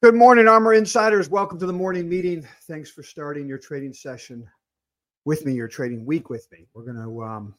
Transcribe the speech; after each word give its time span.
Good 0.00 0.14
morning, 0.14 0.46
ARMOUR 0.46 0.74
Insiders. 0.74 1.28
Welcome 1.28 1.58
to 1.58 1.66
the 1.66 1.72
morning 1.72 2.08
meeting. 2.08 2.46
Thanks 2.68 2.88
for 2.88 3.02
starting 3.02 3.48
your 3.48 3.58
trading 3.58 3.92
session 3.92 4.48
with 5.24 5.44
me, 5.44 5.54
your 5.54 5.66
trading 5.66 6.06
week 6.06 6.30
with 6.30 6.46
me. 6.52 6.68
We're 6.72 6.84
going 6.84 7.04
to 7.04 7.24
um, 7.24 7.54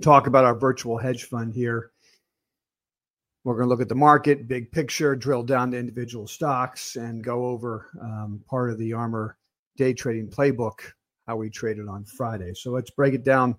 talk 0.00 0.26
about 0.26 0.44
our 0.44 0.56
virtual 0.56 0.98
hedge 0.98 1.22
fund 1.22 1.54
here. 1.54 1.92
We're 3.44 3.54
going 3.54 3.66
to 3.66 3.68
look 3.68 3.80
at 3.80 3.88
the 3.88 3.94
market, 3.94 4.48
big 4.48 4.72
picture, 4.72 5.14
drill 5.14 5.44
down 5.44 5.70
to 5.70 5.78
individual 5.78 6.26
stocks, 6.26 6.96
and 6.96 7.22
go 7.22 7.46
over 7.46 7.88
um, 8.02 8.42
part 8.50 8.70
of 8.70 8.78
the 8.78 8.92
ARMOUR 8.92 9.38
day 9.76 9.94
trading 9.94 10.28
playbook, 10.28 10.80
how 11.28 11.36
we 11.36 11.50
traded 11.50 11.86
on 11.86 12.04
Friday. 12.04 12.52
So 12.52 12.72
let's 12.72 12.90
break 12.90 13.14
it 13.14 13.22
down 13.22 13.54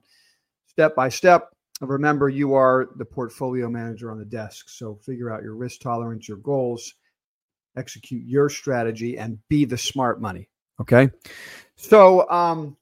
step 0.67 0.97
by 0.97 1.07
step. 1.07 1.55
Remember, 1.79 2.27
you 2.27 2.55
are 2.55 2.89
the 2.97 3.05
portfolio 3.05 3.69
manager 3.69 4.11
on 4.11 4.19
the 4.19 4.25
desk. 4.25 4.67
So 4.67 4.99
figure 5.05 5.31
out 5.31 5.43
your 5.43 5.55
risk 5.55 5.79
tolerance, 5.79 6.27
your 6.27 6.39
goals 6.39 6.93
execute 7.77 8.25
your 8.25 8.49
strategy 8.49 9.17
and 9.17 9.39
be 9.49 9.65
the 9.65 9.77
smart 9.77 10.21
money. 10.21 10.49
Okay. 10.79 11.09
So, 11.75 12.29
um, 12.29 12.75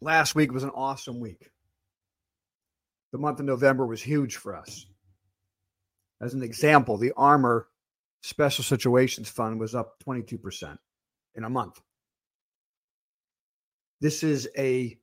last 0.00 0.34
week 0.34 0.52
was 0.52 0.64
an 0.64 0.70
awesome 0.70 1.20
week. 1.20 1.50
The 3.12 3.18
month 3.18 3.40
of 3.40 3.46
November 3.46 3.86
was 3.86 4.02
huge 4.02 4.36
for 4.36 4.54
us. 4.54 4.86
As 6.20 6.34
an 6.34 6.42
example, 6.42 6.96
the 6.96 7.12
ARMOUR 7.16 7.68
Special 8.22 8.64
Situations 8.64 9.28
Fund 9.28 9.60
was 9.60 9.74
up 9.74 10.02
22% 10.04 10.76
in 11.34 11.44
a 11.44 11.50
month. 11.50 11.80
This 14.00 14.22
is 14.22 14.48
a 14.58 14.98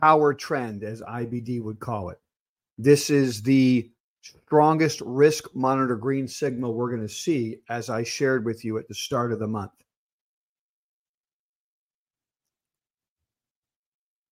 power 0.00 0.34
trend, 0.34 0.84
as 0.84 1.02
IBD 1.02 1.62
would 1.62 1.80
call 1.80 2.10
it. 2.10 2.20
This 2.82 3.10
is 3.10 3.42
the 3.42 3.88
strongest 4.22 5.02
risk 5.02 5.54
monitor 5.54 5.94
green 5.94 6.26
signal 6.26 6.74
we're 6.74 6.90
going 6.90 7.06
to 7.06 7.08
see, 7.08 7.58
as 7.68 7.88
I 7.88 8.02
shared 8.02 8.44
with 8.44 8.64
you 8.64 8.76
at 8.76 8.88
the 8.88 8.94
start 8.94 9.32
of 9.32 9.38
the 9.38 9.46
month. 9.46 9.70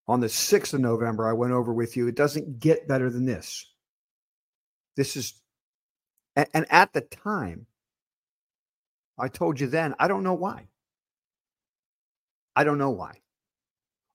On 0.09 0.19
the 0.19 0.27
6th 0.27 0.75
of 0.75 0.81
November, 0.81 1.29
I 1.29 1.33
went 1.33 1.53
over 1.53 1.73
with 1.73 1.97
you. 1.97 2.09
It 2.09 2.17
doesn't 2.17 2.59
get 2.59 2.89
better 2.89 3.09
than 3.09 3.25
this. 3.25 3.73
This 4.97 5.17
is, 5.17 5.35
and, 6.35 6.67
at 6.73 6.93
the 6.93 7.03
time, 7.03 7.67
I 9.17 9.29
told 9.29 9.61
you 9.61 9.69
then, 9.69 9.95
I 10.01 10.09
don't 10.09 10.25
know 10.25 10.35
why. 10.35 10.67
I 12.57 12.65
don't 12.65 12.79
know 12.79 12.91
why. 12.91 13.13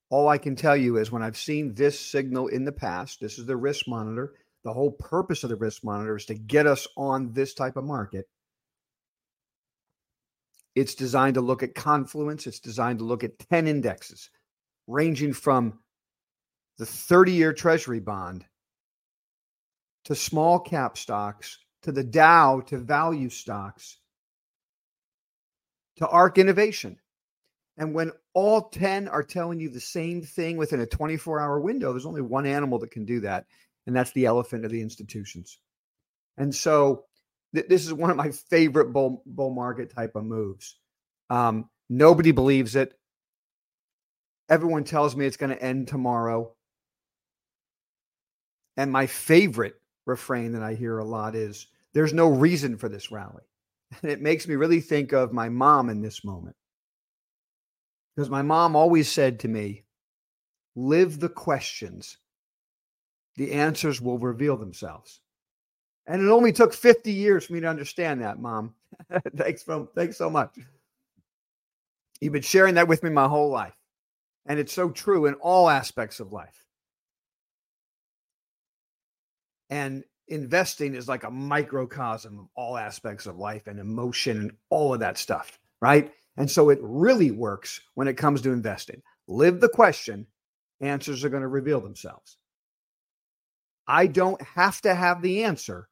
All 0.09 0.28
I 0.28 0.38
can 0.38 0.56
tell 0.56 0.78
you 0.78 0.98
is 0.98 1.11
when 1.11 1.23
I've 1.23 1.38
seen 1.38 1.73
this 1.73 2.00
signal 2.00 2.48
in 2.48 2.64
the 2.64 2.72
past, 2.72 3.20
this 3.20 3.39
is 3.39 3.45
the 3.45 3.58
risk 3.58 3.88
monitor. 3.88 4.34
The 4.64 4.73
whole 4.73 4.92
purpose 4.92 5.44
of 5.44 5.50
the 5.50 5.56
risk 5.56 5.84
monitor 5.84 6.16
is 6.16 6.25
to 6.25 6.36
get 6.36 6.67
us 6.67 6.88
on 6.95 7.34
this 7.34 7.53
type 7.53 7.78
of 7.78 7.84
market. 7.84 8.28
It's 10.76 10.95
designed 10.95 11.36
to 11.36 11.42
look 11.42 11.64
at 11.64 11.73
confluence, 11.73 12.48
it's 12.48 12.59
designed 12.59 13.00
to 13.00 13.06
look 13.06 13.23
at 13.23 13.39
10 13.50 13.67
indexes, 13.67 14.30
ranging 14.88 15.33
from 15.33 15.80
the 16.78 16.86
30 16.86 17.31
year 17.31 17.53
treasury 17.53 18.00
bond 18.00 18.45
to 20.06 20.16
small 20.16 20.59
cap 20.59 20.98
stocks 20.98 21.58
to 21.83 21.92
the 21.92 22.03
Dow 22.03 22.61
to 22.67 22.78
value 22.78 23.30
stocks 23.30 24.00
to 25.98 26.08
ARK 26.08 26.38
Innovation. 26.38 26.98
And 27.78 27.94
when 27.94 28.12
all 28.34 28.70
10 28.70 29.08
are 29.08 29.23
telling 29.23 29.59
you 29.59 29.70
the 29.70 29.80
same 29.80 30.22
thing 30.22 30.58
within 30.58 30.80
a 30.80 30.86
24 30.86 31.40
hour 31.40 31.59
window, 31.59 31.92
there's 31.92 32.06
only 32.06 32.22
one 32.22 32.45
animal 32.45 32.80
that 32.80 32.92
can 32.92 33.06
do 33.06 33.20
that. 33.22 33.45
And 33.86 33.95
that's 33.95 34.11
the 34.11 34.26
elephant 34.26 34.66
of 34.66 34.72
the 34.72 34.82
institutions. 34.82 35.60
And 36.38 36.54
so 36.54 37.05
th- 37.54 37.67
this 37.67 37.86
is 37.86 37.94
one 37.94 38.10
of 38.10 38.17
my 38.17 38.32
favorite 38.32 38.94
bull, 38.94 39.23
bull 39.26 39.54
market 39.54 39.94
type 39.94 40.16
of 40.16 40.23
moves. 40.23 40.77
Um, 41.30 41.70
nobody 41.89 42.32
believes 42.32 42.76
it. 42.76 42.94
Everyone 44.49 44.83
tells 44.83 45.16
me 45.16 45.26
it's 45.26 45.38
going 45.38 45.55
to 45.55 45.61
end 45.61 45.88
tomorrow. 45.88 46.54
And 48.78 48.92
my 48.92 49.08
favorite 49.08 49.76
refrain 50.05 50.52
that 50.54 50.64
I 50.64 50.76
hear 50.76 50.99
a 50.99 51.05
lot 51.05 51.36
is 51.36 51.67
there's 51.94 52.14
no 52.14 52.28
reason 52.28 52.78
for 52.78 52.89
this 52.89 53.11
rally. 53.11 53.44
And 54.02 54.11
it 54.11 54.20
makes 54.20 54.48
me 54.48 54.55
really 54.55 54.82
think 54.82 55.14
of 55.14 55.32
my 55.32 55.48
mom 55.48 55.89
in 55.89 56.02
this 56.02 56.26
moment. 56.26 56.55
Because 58.15 58.30
my 58.30 58.42
mom 58.42 58.76
always 58.76 59.11
said 59.11 59.39
to 59.42 59.48
me, 59.48 59.83
live 60.76 61.20
the 61.20 61.30
questions, 61.30 62.17
the 63.36 63.52
answers 63.52 64.02
will 64.02 64.17
reveal 64.17 64.58
themselves. 64.58 65.20
And 66.08 66.21
it 66.21 66.30
only 66.30 66.52
took 66.52 66.73
50 66.73 67.11
years 67.11 67.45
for 67.45 67.54
me 67.54 67.59
to 67.61 67.67
understand 67.67 68.21
that, 68.21 68.39
mom. 68.39 68.73
thanks, 69.36 69.64
from, 69.64 69.89
thanks 69.95 70.17
so 70.17 70.30
much. 70.30 70.58
You've 72.21 72.33
been 72.33 72.42
sharing 72.42 72.75
that 72.75 72.87
with 72.87 73.04
me 73.04 73.09
my 73.09 73.27
whole 73.27 73.49
life. 73.49 73.75
And 74.45 74.59
it's 74.59 74.73
so 74.73 74.89
true 74.92 75.25
in 75.25 75.33
all 75.36 75.70
aspects 75.70 76.20
of 76.20 76.31
life. 76.31 76.64
And 79.70 80.04
investing 80.27 80.93
is 80.93 81.08
like 81.08 81.23
a 81.23 81.31
microcosm 81.31 82.39
of 82.39 82.48
all 82.55 82.77
aspects 82.77 83.25
of 83.25 83.37
life 83.37 83.67
and 83.67 83.80
emotion 83.80 84.37
and 84.37 84.52
all 84.70 84.93
of 84.93 84.99
that 84.99 85.17
stuff, 85.17 85.59
right? 85.81 86.11
And 86.38 86.50
so 86.50 86.70
it 86.70 86.80
really 86.82 87.32
works 87.32 87.82
when 87.94 88.08
it 88.08 88.18
comes 88.18 88.42
to 88.42 88.52
investing. 88.52 89.02
Live 89.28 89.62
the 89.62 89.70
question, 89.70 90.28
answers 90.82 91.23
are 91.23 91.30
going 91.30 91.42
to 91.42 91.48
reveal 91.48 91.80
themselves. 91.80 92.38
I 93.88 94.08
don't 94.08 94.42
have 94.42 94.82
to 94.82 94.94
have 94.94 95.22
the 95.22 95.44
answer 95.44 95.88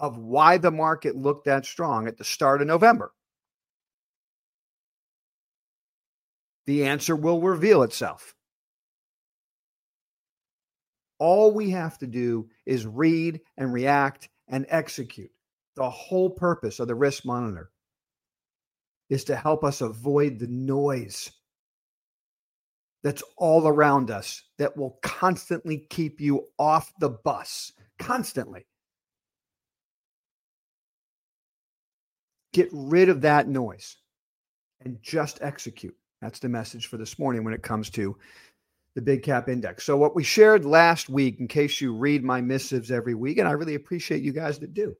of 0.00 0.18
why 0.18 0.58
the 0.58 0.70
market 0.70 1.16
looked 1.16 1.46
that 1.46 1.66
strong 1.66 2.06
at 2.08 2.16
the 2.16 2.24
start 2.24 2.60
of 2.60 2.68
November. 2.68 3.12
The 6.66 6.86
answer 6.86 7.14
will 7.14 7.40
reveal 7.40 7.82
itself. 7.82 8.34
All 11.18 11.52
we 11.52 11.70
have 11.70 11.98
to 11.98 12.06
do 12.06 12.48
is 12.66 12.86
read 12.86 13.40
and 13.56 13.72
react 13.72 14.28
and 14.48 14.66
execute. 14.68 15.30
The 15.76 15.90
whole 15.90 16.30
purpose 16.30 16.80
of 16.80 16.88
the 16.88 16.94
risk 16.94 17.24
monitor 17.24 17.70
is 19.10 19.24
to 19.24 19.36
help 19.36 19.64
us 19.64 19.80
avoid 19.80 20.38
the 20.38 20.46
noise 20.46 21.30
that's 23.04 23.22
all 23.36 23.68
around 23.68 24.10
us 24.10 24.42
that 24.58 24.76
will 24.76 24.98
constantly 25.02 25.86
keep 25.90 26.20
you 26.20 26.46
off 26.58 26.90
the 26.98 27.10
bus. 27.10 27.70
Constantly. 27.98 28.66
Get 32.54 32.70
rid 32.72 33.10
of 33.10 33.20
that 33.20 33.46
noise 33.46 33.96
and 34.84 34.98
just 35.02 35.38
execute. 35.42 35.94
That's 36.22 36.38
the 36.38 36.48
message 36.48 36.86
for 36.86 36.96
this 36.96 37.18
morning 37.18 37.44
when 37.44 37.52
it 37.52 37.62
comes 37.62 37.90
to 37.90 38.16
the 38.94 39.02
big 39.02 39.22
cap 39.22 39.48
index. 39.48 39.84
So, 39.84 39.96
what 39.96 40.14
we 40.14 40.24
shared 40.24 40.64
last 40.64 41.10
week, 41.10 41.40
in 41.40 41.48
case 41.48 41.80
you 41.80 41.94
read 41.94 42.24
my 42.24 42.40
missives 42.40 42.90
every 42.90 43.14
week, 43.14 43.38
and 43.38 43.46
I 43.46 43.52
really 43.52 43.74
appreciate 43.74 44.22
you 44.22 44.32
guys 44.32 44.58
that 44.60 44.72
do, 44.72 44.96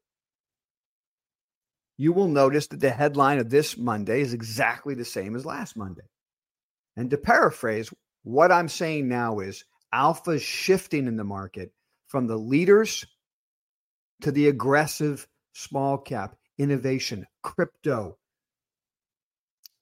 you 1.96 2.12
will 2.12 2.28
notice 2.28 2.66
that 2.68 2.80
the 2.80 2.90
headline 2.90 3.38
of 3.38 3.50
this 3.50 3.76
Monday 3.76 4.20
is 4.20 4.32
exactly 4.32 4.94
the 4.94 5.04
same 5.04 5.36
as 5.36 5.46
last 5.46 5.76
Monday. 5.76 6.08
And 6.96 7.10
to 7.10 7.16
paraphrase, 7.16 7.92
what 8.22 8.50
I'm 8.50 8.68
saying 8.68 9.08
now 9.08 9.40
is 9.40 9.64
alpha 9.92 10.38
shifting 10.38 11.06
in 11.06 11.16
the 11.16 11.24
market 11.24 11.72
from 12.08 12.26
the 12.26 12.36
leaders 12.36 13.04
to 14.22 14.32
the 14.32 14.48
aggressive 14.48 15.26
small 15.52 15.98
cap 15.98 16.36
innovation, 16.58 17.26
crypto, 17.42 18.16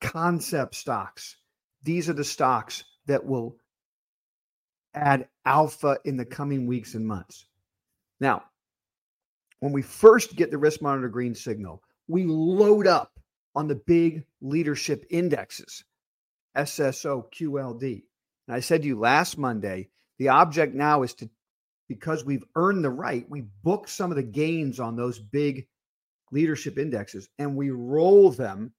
concept 0.01 0.75
stocks. 0.75 1.37
These 1.83 2.09
are 2.09 2.13
the 2.13 2.23
stocks 2.23 2.83
that 3.05 3.25
will 3.25 3.57
add 4.93 5.27
alpha 5.45 5.97
in 6.05 6.17
the 6.17 6.25
coming 6.25 6.67
weeks 6.67 6.95
and 6.95 7.07
months. 7.07 7.45
Now, 8.19 8.43
when 9.59 9.71
we 9.71 9.81
first 9.81 10.35
get 10.35 10.51
the 10.51 10.57
risk 10.57 10.81
monitor 10.81 11.09
green 11.09 11.35
signal, 11.35 11.81
we 12.07 12.25
load 12.25 12.87
up 12.87 13.11
on 13.55 13.67
the 13.67 13.75
big 13.75 14.23
leadership 14.41 15.05
indexes, 15.09 15.83
SSO, 16.57 17.25
QLD. 17.31 18.03
And 18.47 18.55
I 18.55 18.59
said 18.59 18.81
to 18.81 18.87
you 18.87 18.99
last 18.99 19.37
Monday, 19.37 19.89
the 20.19 20.29
object 20.29 20.75
now 20.75 21.03
is 21.03 21.13
to, 21.15 21.29
because 21.87 22.25
we've 22.25 22.43
earned 22.55 22.83
the 22.83 22.89
right, 22.89 23.29
we 23.29 23.41
book 23.63 23.87
some 23.87 24.11
of 24.11 24.17
the 24.17 24.23
gains 24.23 24.79
on 24.79 24.95
those 24.95 25.19
big 25.19 25.67
leadership 26.31 26.77
indexes 26.77 27.29
and 27.37 27.55
we 27.55 27.69
roll 27.69 28.31
them 28.31 28.73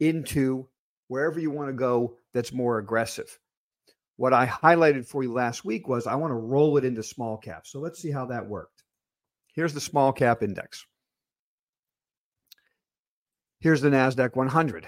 into 0.00 0.68
wherever 1.08 1.38
you 1.38 1.50
want 1.50 1.68
to 1.68 1.74
go 1.74 2.16
that's 2.32 2.52
more 2.52 2.78
aggressive. 2.78 3.38
What 4.16 4.32
I 4.32 4.46
highlighted 4.46 5.06
for 5.06 5.22
you 5.22 5.32
last 5.32 5.64
week 5.64 5.86
was 5.86 6.06
I 6.06 6.16
want 6.16 6.32
to 6.32 6.36
roll 6.36 6.76
it 6.76 6.84
into 6.84 7.02
small 7.02 7.36
cap. 7.36 7.66
So 7.66 7.78
let's 7.78 8.00
see 8.00 8.10
how 8.10 8.26
that 8.26 8.46
worked. 8.46 8.82
Here's 9.54 9.74
the 9.74 9.80
small 9.80 10.12
cap 10.12 10.42
index. 10.42 10.86
Here's 13.60 13.80
the 13.80 13.90
NASDAQ 13.90 14.36
100. 14.36 14.86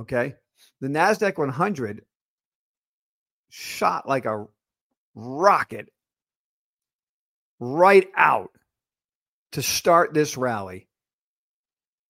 Okay. 0.00 0.34
The 0.80 0.88
NASDAQ 0.88 1.38
100 1.38 2.04
shot 3.48 4.08
like 4.08 4.26
a 4.26 4.46
rocket 5.14 5.88
right 7.58 8.08
out 8.16 8.50
to 9.52 9.62
start 9.62 10.12
this 10.12 10.36
rally 10.36 10.88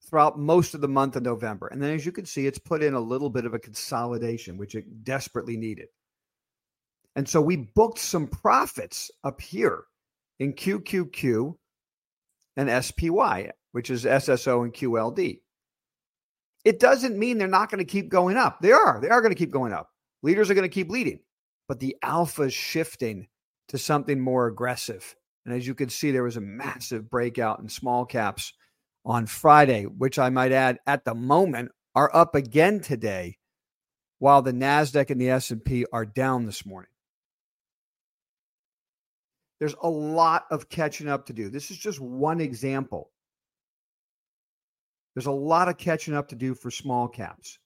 throughout 0.09 0.39
most 0.39 0.75
of 0.75 0.81
the 0.81 0.89
month 0.89 1.17
of 1.17 1.23
November. 1.23 1.69
And 1.69 1.83
then, 1.83 1.95
as 1.95 2.05
you 2.05 2.13
can 2.13 2.27
see, 2.27 2.47
it's 2.47 2.59
put 2.59 2.83
in 2.83 2.95
a 2.95 3.01
little 3.01 3.31
bit 3.31 3.45
of 3.45 3.55
a 3.55 3.59
consolidation, 3.59 4.57
which 4.57 4.75
it 4.75 5.05
desperately 5.05 5.57
needed. 5.57 5.89
And 7.15 7.29
so 7.29 7.41
we 7.41 7.57
booked 7.57 7.99
some 7.99 8.27
profits 8.27 9.11
up 9.25 9.41
here 9.41 9.85
in 10.39 10.53
QQQ 10.53 11.57
and 12.57 12.85
SPY, 12.85 13.53
which 13.77 13.91
is 13.91 14.07
SSO 14.07 14.65
and 14.65 14.73
QLD. 14.73 15.41
It 16.65 16.81
doesn't 16.81 17.19
mean 17.19 17.37
they're 17.37 17.47
not 17.47 17.71
going 17.71 17.85
to 17.85 17.85
keep 17.85 18.09
going 18.09 18.39
up. 18.39 18.63
They 18.63 18.73
are. 18.73 18.99
They 19.03 19.11
are 19.11 19.21
going 19.21 19.35
to 19.35 19.39
keep 19.39 19.51
going 19.51 19.75
up. 19.75 19.91
Leaders 20.23 20.51
are 20.51 20.55
going 20.55 20.67
to 20.67 20.75
keep 20.75 20.89
leading, 20.89 21.21
but 21.69 21.79
the 21.79 21.95
alpha 22.03 22.45
is 22.45 22.55
shifting 22.55 23.29
to 23.69 23.77
something 23.77 24.19
more 24.19 24.47
aggressive. 24.47 25.15
And 25.45 25.55
as 25.55 25.67
you 25.67 25.75
can 25.75 25.91
see, 25.91 26.11
there 26.11 26.23
was 26.23 26.39
a 26.39 26.41
massive 26.41 27.11
breakout 27.11 27.61
in 27.61 27.69
small 27.69 28.07
caps 28.07 28.55
on 29.05 29.27
Friday, 29.27 29.83
which 29.83 30.19
I 30.19 30.31
might 30.31 30.53
add 30.53 30.79
at 30.87 31.05
the 31.05 31.15
moment 31.15 31.71
are 31.95 32.11
up 32.17 32.35
again 32.35 32.81
today, 32.81 33.37
while 34.21 34.41
the 34.41 34.55
Nasdaq 34.55 35.11
and 35.11 35.21
the 35.21 35.29
S&P 35.29 35.85
are 35.93 36.07
down 36.07 36.47
this 36.47 36.65
morning. 36.65 36.89
There's 39.61 39.77
a 39.83 39.91
lot 39.91 40.47
of 40.51 40.71
catching 40.71 41.09
up 41.09 41.27
to 41.27 41.35
do. 41.35 41.51
This 41.51 41.71
is 41.71 41.77
just 41.77 42.01
one 42.01 42.41
example. 42.41 43.11
There's 45.17 45.25
a 45.25 45.33
lot 45.33 45.71
of 45.71 45.79
catching 45.79 46.13
up 46.13 46.29
to 46.29 46.37
do 46.37 46.55
for 46.55 46.71
small 46.71 47.09
caps. 47.09 47.59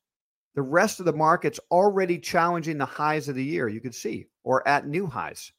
The 0.55 0.62
rest 0.62 1.00
of 1.00 1.06
the 1.06 1.12
market's 1.12 1.58
already 1.69 2.20
challenging 2.20 2.79
the 2.79 2.87
highs 2.87 3.29
of 3.29 3.35
the 3.35 3.44
year, 3.44 3.67
you 3.67 3.81
can 3.81 3.91
see, 3.91 4.29
or 4.44 4.67
at 4.69 4.87
new 4.87 5.08
highs. 5.08 5.50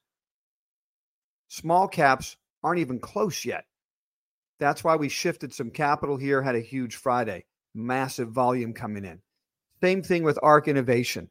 Small 1.49 1.89
caps 1.89 2.37
aren't 2.63 2.79
even 2.79 3.01
close 3.01 3.43
yet. 3.43 3.65
That's 4.57 4.85
why 4.85 4.95
we 4.95 5.09
shifted 5.09 5.53
some 5.53 5.69
capital 5.69 6.15
here, 6.15 6.41
had 6.41 6.55
a 6.55 6.61
huge 6.61 6.95
Friday, 6.95 7.43
massive 7.75 8.29
volume 8.29 8.73
coming 8.73 9.03
in. 9.03 9.19
Same 9.81 10.01
thing 10.01 10.23
with 10.23 10.39
ARK 10.41 10.69
Innovation. 10.69 11.29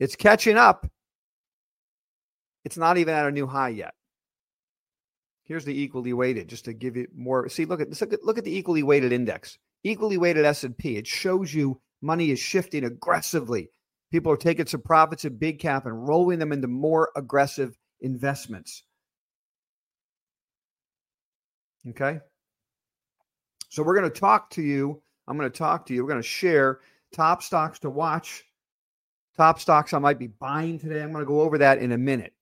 It's 0.00 0.16
catching 0.16 0.56
up. 0.56 0.90
It's 2.64 2.76
not 2.76 2.98
even 2.98 3.14
at 3.14 3.26
a 3.26 3.30
new 3.30 3.46
high 3.46 3.68
yet. 3.68 3.94
Here's 5.46 5.64
the 5.64 5.80
equally 5.80 6.12
weighted, 6.12 6.48
just 6.48 6.64
to 6.64 6.72
give 6.72 6.96
you 6.96 7.06
more. 7.14 7.48
See, 7.48 7.64
look 7.64 7.80
at 7.80 8.00
look 8.00 8.12
at 8.12 8.24
look 8.24 8.38
at 8.38 8.44
the 8.44 8.56
equally 8.56 8.82
weighted 8.82 9.12
index, 9.12 9.58
equally 9.84 10.18
weighted 10.18 10.44
S 10.44 10.64
and 10.64 10.76
P. 10.76 10.96
It 10.96 11.06
shows 11.06 11.54
you 11.54 11.80
money 12.02 12.30
is 12.30 12.40
shifting 12.40 12.84
aggressively. 12.84 13.70
People 14.10 14.32
are 14.32 14.36
taking 14.36 14.66
some 14.66 14.82
profits 14.82 15.24
in 15.24 15.36
big 15.36 15.60
cap 15.60 15.86
and 15.86 16.06
rolling 16.06 16.40
them 16.40 16.52
into 16.52 16.66
more 16.66 17.10
aggressive 17.16 17.78
investments. 18.00 18.82
Okay. 21.88 22.20
So 23.68 23.82
we're 23.82 23.96
going 23.96 24.10
to 24.10 24.20
talk 24.20 24.50
to 24.50 24.62
you. 24.62 25.00
I'm 25.28 25.36
going 25.36 25.50
to 25.50 25.58
talk 25.58 25.86
to 25.86 25.94
you. 25.94 26.02
We're 26.02 26.10
going 26.10 26.22
to 26.22 26.28
share 26.28 26.80
top 27.12 27.42
stocks 27.42 27.78
to 27.80 27.90
watch, 27.90 28.44
top 29.36 29.60
stocks 29.60 29.92
I 29.92 29.98
might 29.98 30.18
be 30.18 30.28
buying 30.28 30.78
today. 30.78 31.02
I'm 31.02 31.12
going 31.12 31.24
to 31.24 31.28
go 31.28 31.40
over 31.40 31.58
that 31.58 31.78
in 31.78 31.92
a 31.92 31.98
minute. 31.98 32.32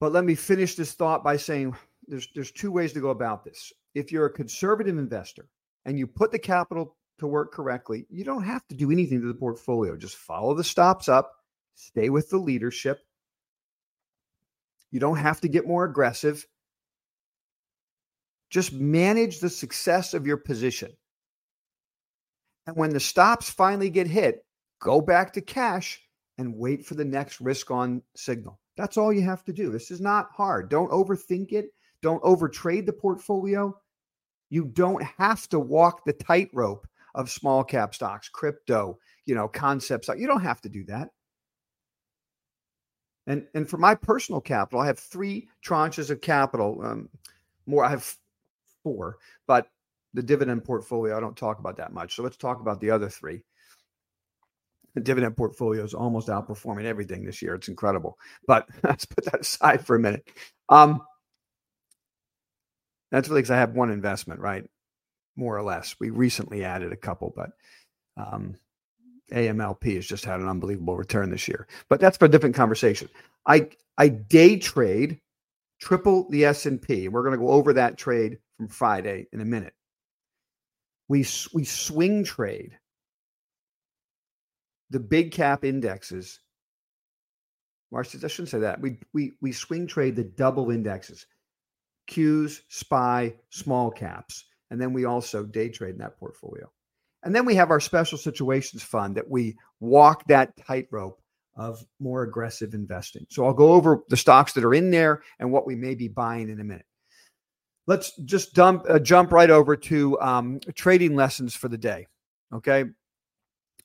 But 0.00 0.12
let 0.12 0.24
me 0.24 0.34
finish 0.34 0.74
this 0.74 0.94
thought 0.94 1.22
by 1.22 1.36
saying 1.36 1.76
there's 2.08 2.28
there's 2.34 2.50
two 2.50 2.72
ways 2.72 2.92
to 2.94 3.00
go 3.00 3.10
about 3.10 3.44
this. 3.44 3.72
If 3.94 4.10
you're 4.10 4.26
a 4.26 4.32
conservative 4.32 4.98
investor 4.98 5.48
and 5.84 5.98
you 5.98 6.06
put 6.06 6.32
the 6.32 6.38
capital 6.38 6.96
to 7.18 7.26
work 7.26 7.52
correctly, 7.52 8.06
you 8.08 8.24
don't 8.24 8.42
have 8.42 8.66
to 8.68 8.74
do 8.74 8.90
anything 8.90 9.20
to 9.20 9.28
the 9.28 9.34
portfolio. 9.34 9.96
Just 9.96 10.16
follow 10.16 10.54
the 10.54 10.64
stops 10.64 11.08
up, 11.08 11.32
stay 11.74 12.08
with 12.08 12.30
the 12.30 12.38
leadership. 12.38 13.00
You 14.90 15.00
don't 15.00 15.18
have 15.18 15.40
to 15.42 15.48
get 15.48 15.68
more 15.68 15.84
aggressive. 15.84 16.46
Just 18.48 18.72
manage 18.72 19.38
the 19.38 19.50
success 19.50 20.14
of 20.14 20.26
your 20.26 20.38
position. 20.38 20.90
And 22.66 22.76
when 22.76 22.90
the 22.90 23.00
stops 23.00 23.50
finally 23.50 23.90
get 23.90 24.06
hit, 24.06 24.44
go 24.80 25.00
back 25.00 25.32
to 25.34 25.40
cash 25.40 26.00
and 26.38 26.56
wait 26.56 26.84
for 26.84 26.94
the 26.94 27.04
next 27.04 27.40
risk 27.40 27.70
on 27.70 28.02
signal. 28.16 28.58
That's 28.80 28.96
all 28.96 29.12
you 29.12 29.20
have 29.20 29.44
to 29.44 29.52
do. 29.52 29.70
This 29.70 29.90
is 29.90 30.00
not 30.00 30.30
hard. 30.32 30.70
Don't 30.70 30.90
overthink 30.90 31.52
it. 31.52 31.66
Don't 32.00 32.22
overtrade 32.22 32.86
the 32.86 32.94
portfolio. 32.94 33.78
You 34.48 34.64
don't 34.64 35.02
have 35.18 35.46
to 35.50 35.60
walk 35.60 36.06
the 36.06 36.14
tightrope 36.14 36.86
of 37.14 37.30
small 37.30 37.62
cap 37.62 37.94
stocks, 37.94 38.30
crypto, 38.30 38.98
you 39.26 39.34
know, 39.34 39.48
concepts. 39.48 40.08
You 40.08 40.26
don't 40.26 40.40
have 40.40 40.62
to 40.62 40.70
do 40.70 40.82
that. 40.84 41.10
And 43.26 43.46
and 43.54 43.68
for 43.68 43.76
my 43.76 43.94
personal 43.94 44.40
capital, 44.40 44.80
I 44.80 44.86
have 44.86 44.98
three 44.98 45.50
tranches 45.62 46.08
of 46.08 46.22
capital. 46.22 46.80
Um, 46.82 47.10
more, 47.66 47.84
I 47.84 47.90
have 47.90 48.16
four, 48.82 49.18
but 49.46 49.68
the 50.14 50.22
dividend 50.22 50.64
portfolio, 50.64 51.18
I 51.18 51.20
don't 51.20 51.36
talk 51.36 51.58
about 51.58 51.76
that 51.76 51.92
much. 51.92 52.16
So 52.16 52.22
let's 52.22 52.38
talk 52.38 52.62
about 52.62 52.80
the 52.80 52.90
other 52.90 53.10
three 53.10 53.42
the 54.94 55.00
dividend 55.00 55.36
portfolio 55.36 55.84
is 55.84 55.94
almost 55.94 56.28
outperforming 56.28 56.84
everything 56.84 57.24
this 57.24 57.42
year. 57.42 57.54
It's 57.54 57.68
incredible. 57.68 58.18
But 58.46 58.68
let's 58.82 59.04
put 59.04 59.24
that 59.26 59.40
aside 59.40 59.86
for 59.86 59.96
a 59.96 60.00
minute. 60.00 60.28
Um, 60.68 61.02
that's 63.10 63.28
really 63.28 63.40
because 63.42 63.50
I 63.50 63.58
have 63.58 63.74
one 63.74 63.90
investment, 63.90 64.40
right? 64.40 64.64
More 65.36 65.56
or 65.56 65.62
less. 65.62 65.96
We 65.98 66.10
recently 66.10 66.64
added 66.64 66.92
a 66.92 66.96
couple, 66.96 67.32
but 67.34 67.50
um, 68.16 68.56
AMLP 69.32 69.96
has 69.96 70.06
just 70.06 70.24
had 70.24 70.40
an 70.40 70.48
unbelievable 70.48 70.96
return 70.96 71.30
this 71.30 71.48
year. 71.48 71.66
But 71.88 72.00
that's 72.00 72.16
for 72.16 72.26
a 72.26 72.30
different 72.30 72.56
conversation. 72.56 73.08
I 73.46 73.70
I 73.98 74.08
day 74.08 74.58
trade 74.58 75.20
triple 75.80 76.28
the 76.30 76.44
S 76.44 76.66
and 76.66 76.80
P. 76.80 77.08
We're 77.08 77.22
going 77.22 77.38
to 77.38 77.44
go 77.44 77.50
over 77.50 77.72
that 77.74 77.96
trade 77.98 78.38
from 78.56 78.68
Friday 78.68 79.26
in 79.32 79.40
a 79.40 79.44
minute. 79.44 79.74
We 81.08 81.26
we 81.52 81.64
swing 81.64 82.24
trade 82.24 82.78
the 84.90 85.00
big 85.00 85.32
cap 85.32 85.64
indexes. 85.64 86.40
I 87.94 88.02
shouldn't 88.02 88.48
say 88.48 88.60
that. 88.60 88.80
We 88.80 88.98
we 89.12 89.32
we 89.40 89.52
swing 89.52 89.86
trade 89.86 90.14
the 90.14 90.24
double 90.24 90.70
indexes, 90.70 91.26
Qs, 92.08 92.60
SPY, 92.68 93.34
small 93.50 93.90
caps, 93.90 94.44
and 94.70 94.80
then 94.80 94.92
we 94.92 95.04
also 95.04 95.44
day 95.44 95.68
trade 95.70 95.94
in 95.94 95.98
that 95.98 96.18
portfolio. 96.18 96.70
And 97.22 97.34
then 97.34 97.44
we 97.44 97.54
have 97.56 97.70
our 97.70 97.80
special 97.80 98.16
situations 98.16 98.82
fund 98.82 99.16
that 99.16 99.28
we 99.28 99.56
walk 99.80 100.24
that 100.28 100.56
tightrope 100.56 101.20
of 101.56 101.84
more 101.98 102.22
aggressive 102.22 102.72
investing. 102.74 103.26
So 103.28 103.44
I'll 103.44 103.52
go 103.52 103.72
over 103.72 104.02
the 104.08 104.16
stocks 104.16 104.52
that 104.54 104.64
are 104.64 104.72
in 104.72 104.90
there 104.90 105.22
and 105.38 105.52
what 105.52 105.66
we 105.66 105.74
may 105.74 105.94
be 105.94 106.08
buying 106.08 106.48
in 106.48 106.60
a 106.60 106.64
minute. 106.64 106.86
Let's 107.86 108.16
just 108.24 108.54
dump, 108.54 108.84
uh, 108.88 108.98
jump 109.00 109.32
right 109.32 109.50
over 109.50 109.76
to 109.76 110.18
um, 110.20 110.60
trading 110.74 111.16
lessons 111.16 111.54
for 111.54 111.68
the 111.68 111.76
day. 111.76 112.06
Okay, 112.52 112.84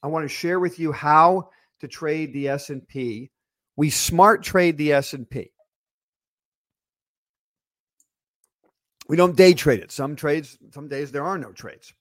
I 0.04 0.08
want 0.08 0.24
to 0.24 0.30
share 0.30 0.60
with 0.60 0.80
you 0.80 0.92
how 0.92 1.50
to 1.80 1.88
trade 1.88 2.34
the 2.34 2.50
S&P. 2.50 3.32
We 3.75 3.90
smart 3.90 4.44
trade 4.44 4.78
the 4.78 4.94
S&P. 4.94 5.52
We 9.08 9.18
don't 9.18 9.36
day 9.36 9.54
trade 9.54 9.82
it. 9.82 9.92
Some 9.92 10.16
trades, 10.16 10.58
some 10.72 10.88
days 10.88 11.12
there 11.12 11.24
are 11.24 11.38
no 11.38 11.52
trades. 11.52 11.94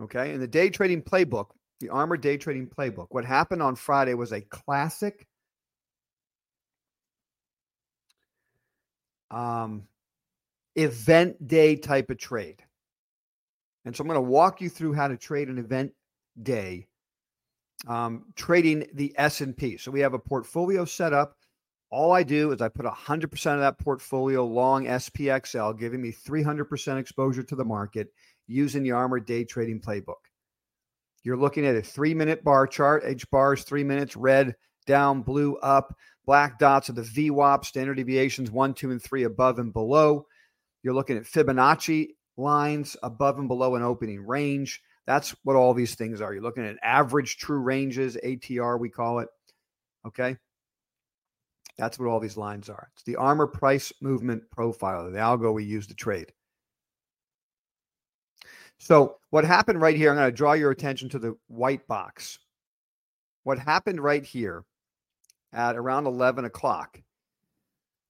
Okay. 0.00 0.34
In 0.34 0.40
the 0.40 0.48
day 0.48 0.70
trading 0.70 1.02
playbook, 1.02 1.50
the 1.80 1.88
ARMR 1.88 2.20
day 2.20 2.36
trading 2.36 2.66
playbook, 2.66 3.06
what 3.10 3.24
happened 3.24 3.62
on 3.62 3.76
Friday 3.76 4.14
was 4.14 4.32
a 4.32 4.40
classic 4.40 5.26
um, 9.30 9.84
event 10.76 11.46
day 11.46 11.76
type 11.76 12.10
of 12.10 12.18
trade. 12.18 12.62
And 13.84 13.96
so 13.96 14.02
I'm 14.02 14.08
going 14.08 14.16
to 14.16 14.20
walk 14.20 14.60
you 14.60 14.68
through 14.68 14.92
how 14.92 15.08
to 15.08 15.16
trade 15.16 15.48
an 15.48 15.58
event 15.58 15.92
day 16.40 16.86
um, 17.88 18.26
trading 18.36 18.86
the 18.94 19.12
S&P. 19.16 19.76
So 19.76 19.90
we 19.90 20.00
have 20.00 20.14
a 20.14 20.18
portfolio 20.18 20.84
set 20.84 21.12
up. 21.12 21.36
All 21.90 22.12
I 22.12 22.22
do 22.22 22.52
is 22.52 22.62
I 22.62 22.68
put 22.68 22.86
100% 22.86 23.54
of 23.54 23.60
that 23.60 23.78
portfolio 23.78 24.46
long 24.46 24.86
SPXL, 24.86 25.78
giving 25.78 26.00
me 26.00 26.12
300% 26.12 26.98
exposure 26.98 27.42
to 27.42 27.56
the 27.56 27.64
market 27.64 28.08
using 28.46 28.82
the 28.82 28.90
ARMR 28.90 29.24
day 29.24 29.44
trading 29.44 29.80
playbook. 29.80 30.14
You're 31.22 31.36
looking 31.36 31.66
at 31.66 31.76
a 31.76 31.82
three 31.82 32.14
minute 32.14 32.42
bar 32.42 32.66
chart. 32.66 33.02
H 33.06 33.30
bar 33.30 33.54
is 33.54 33.62
three 33.62 33.84
minutes, 33.84 34.16
red, 34.16 34.56
down, 34.86 35.22
blue, 35.22 35.56
up. 35.56 35.94
Black 36.24 36.58
dots 36.58 36.88
are 36.88 36.94
the 36.94 37.02
VWAP, 37.02 37.64
standard 37.64 37.96
deviations 37.96 38.50
one, 38.50 38.74
two, 38.74 38.90
and 38.90 39.02
three 39.02 39.24
above 39.24 39.58
and 39.58 39.72
below. 39.72 40.26
You're 40.82 40.94
looking 40.94 41.16
at 41.16 41.24
Fibonacci 41.24 42.08
lines 42.36 42.96
above 43.02 43.38
and 43.38 43.48
below 43.48 43.74
an 43.74 43.82
opening 43.82 44.24
range. 44.24 44.80
That's 45.06 45.34
what 45.42 45.56
all 45.56 45.74
these 45.74 45.94
things 45.94 46.20
are. 46.20 46.32
You're 46.32 46.42
looking 46.42 46.66
at 46.66 46.76
average 46.82 47.36
true 47.36 47.58
ranges, 47.58 48.16
ATR, 48.24 48.78
we 48.78 48.88
call 48.88 49.18
it. 49.18 49.28
Okay. 50.06 50.36
That's 51.78 51.98
what 51.98 52.08
all 52.08 52.20
these 52.20 52.36
lines 52.36 52.68
are. 52.68 52.90
It's 52.94 53.02
the 53.02 53.16
armor 53.16 53.46
price 53.46 53.92
movement 54.00 54.48
profile, 54.50 55.10
the 55.10 55.18
algo 55.18 55.52
we 55.52 55.64
use 55.64 55.86
to 55.88 55.94
trade. 55.94 56.32
So, 58.78 59.16
what 59.30 59.44
happened 59.44 59.80
right 59.80 59.96
here, 59.96 60.10
I'm 60.10 60.16
going 60.16 60.28
to 60.28 60.36
draw 60.36 60.52
your 60.54 60.72
attention 60.72 61.08
to 61.10 61.18
the 61.18 61.36
white 61.46 61.86
box. 61.86 62.38
What 63.44 63.58
happened 63.58 64.00
right 64.00 64.24
here 64.24 64.64
at 65.52 65.76
around 65.76 66.06
11 66.06 66.44
o'clock 66.44 67.00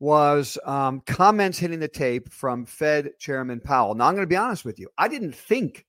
was 0.00 0.58
um, 0.64 1.00
comments 1.06 1.58
hitting 1.58 1.78
the 1.78 1.88
tape 1.88 2.32
from 2.32 2.64
Fed 2.64 3.10
Chairman 3.18 3.60
Powell. 3.60 3.94
Now, 3.94 4.06
I'm 4.08 4.14
going 4.14 4.24
to 4.24 4.28
be 4.28 4.36
honest 4.36 4.64
with 4.64 4.78
you. 4.78 4.88
I 4.98 5.08
didn't 5.08 5.34
think 5.34 5.86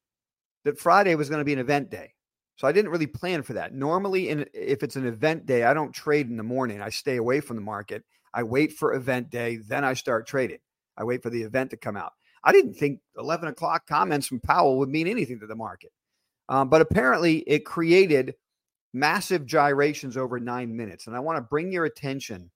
that 0.64 0.80
Friday 0.80 1.16
was 1.16 1.30
going 1.30 1.40
to 1.40 1.46
be 1.46 1.54
an 1.54 1.60
event 1.60 1.90
day. 1.90 2.14
So 2.56 2.68
I 2.68 2.72
didn't 2.72 2.92
really 2.92 3.08
plan 3.08 3.42
for 3.44 3.54
that. 3.54 3.74
Normally, 3.74 4.30
in, 4.30 4.46
if 4.54 4.84
it's 4.84 4.96
an 4.96 5.08
event 5.08 5.46
day, 5.46 5.64
I 5.64 5.74
don't 5.74 5.92
trade 5.92 6.30
in 6.30 6.38
the 6.38 6.44
morning. 6.44 6.82
I 6.82 6.90
stay 6.90 7.18
away 7.18 7.40
from 7.40 7.56
the 7.56 7.62
market. 7.62 8.04
I 8.34 8.44
wait 8.44 8.74
for 8.74 8.94
event 8.94 9.30
day, 9.30 9.58
then 9.58 9.84
I 9.84 9.94
start 9.94 10.28
trading. 10.28 10.60
I 10.98 11.04
wait 11.04 11.24
for 11.24 11.30
the 11.30 11.42
event 11.42 11.72
to 11.72 11.78
come 11.78 11.98
out. 11.98 12.14
I 12.44 12.52
didn't 12.52 12.74
think 12.74 13.00
11 13.18 13.48
o'clock 13.50 13.88
comments 13.88 14.28
from 14.28 14.40
Powell 14.40 14.80
would 14.80 14.90
mean 14.90 15.08
anything 15.08 15.40
to 15.40 15.48
the 15.48 15.56
market. 15.56 15.92
Um, 16.50 16.70
but 16.70 16.82
apparently, 16.82 17.38
it 17.40 17.66
created 17.66 18.36
massive 18.94 19.46
gyrations 19.46 20.18
over 20.18 20.40
nine 20.40 20.76
minutes. 20.76 21.08
And 21.08 21.16
I 21.16 21.20
want 21.20 21.38
to 21.38 21.42
bring 21.42 21.72
your 21.72 21.86
attention 21.86 22.52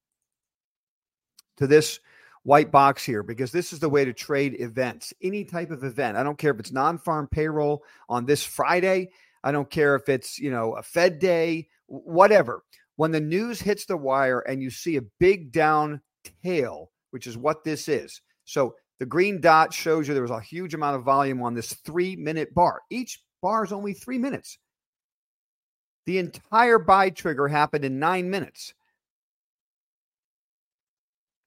to 1.57 1.67
this 1.67 1.99
white 2.47 2.71
box 2.71 3.03
here 3.03 3.23
because 3.23 3.51
this 3.51 3.73
is 3.73 3.79
the 3.79 3.89
way 3.89 4.05
to 4.05 4.13
trade 4.13 4.55
events, 4.61 5.13
any 5.21 5.43
type 5.43 5.69
of 5.69 5.83
event. 5.83 6.15
I 6.15 6.23
don't 6.23 6.37
care 6.37 6.53
if 6.53 6.59
it's 6.61 6.71
non-farm 6.71 7.27
payroll 7.29 7.83
on 8.07 8.25
this 8.25 8.41
Friday. 8.41 9.09
I 9.43 9.51
don't 9.51 9.69
care 9.69 9.95
if 9.95 10.07
it's, 10.07 10.39
you 10.39 10.49
know, 10.49 10.71
a 10.75 10.81
Fed 10.81 11.19
day, 11.19 11.67
whatever. 11.87 12.63
When 12.95 13.11
the 13.11 13.19
news 13.19 13.59
hits 13.59 13.85
the 13.85 13.97
wire 13.97 14.39
and 14.39 14.63
you 14.63 14.69
see 14.69 14.95
a 14.95 15.01
big 15.19 15.51
down 15.51 15.99
tail, 16.41 16.91
which 17.11 17.27
is 17.27 17.37
what 17.37 17.65
this 17.65 17.89
is. 17.89 18.21
So 18.45 18.75
the 18.99 19.05
green 19.05 19.41
dot 19.41 19.73
shows 19.73 20.07
you 20.07 20.13
there 20.13 20.23
was 20.23 20.31
a 20.31 20.39
huge 20.39 20.73
amount 20.73 20.95
of 20.95 21.03
volume 21.03 21.43
on 21.43 21.53
this 21.53 21.73
three 21.73 22.15
minute 22.15 22.53
bar. 22.53 22.79
Each 22.89 23.21
bar 23.41 23.65
is 23.65 23.73
only 23.73 23.91
three 23.91 24.17
minutes. 24.17 24.57
The 26.05 26.19
entire 26.19 26.79
buy 26.79 27.09
trigger 27.09 27.49
happened 27.49 27.83
in 27.83 27.99
nine 27.99 28.29
minutes. 28.29 28.73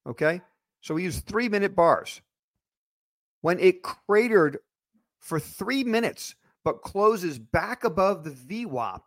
Okay. 0.06 0.42
So 0.80 0.94
we 0.94 1.04
use 1.04 1.20
three 1.20 1.48
minute 1.48 1.74
bars. 1.74 2.20
When 3.42 3.58
it 3.58 3.82
cratered 3.82 4.58
for 5.20 5.40
three 5.40 5.84
minutes, 5.84 6.34
but 6.64 6.82
closes 6.82 7.38
back 7.38 7.84
above 7.84 8.24
the 8.24 8.30
VWAP, 8.30 9.00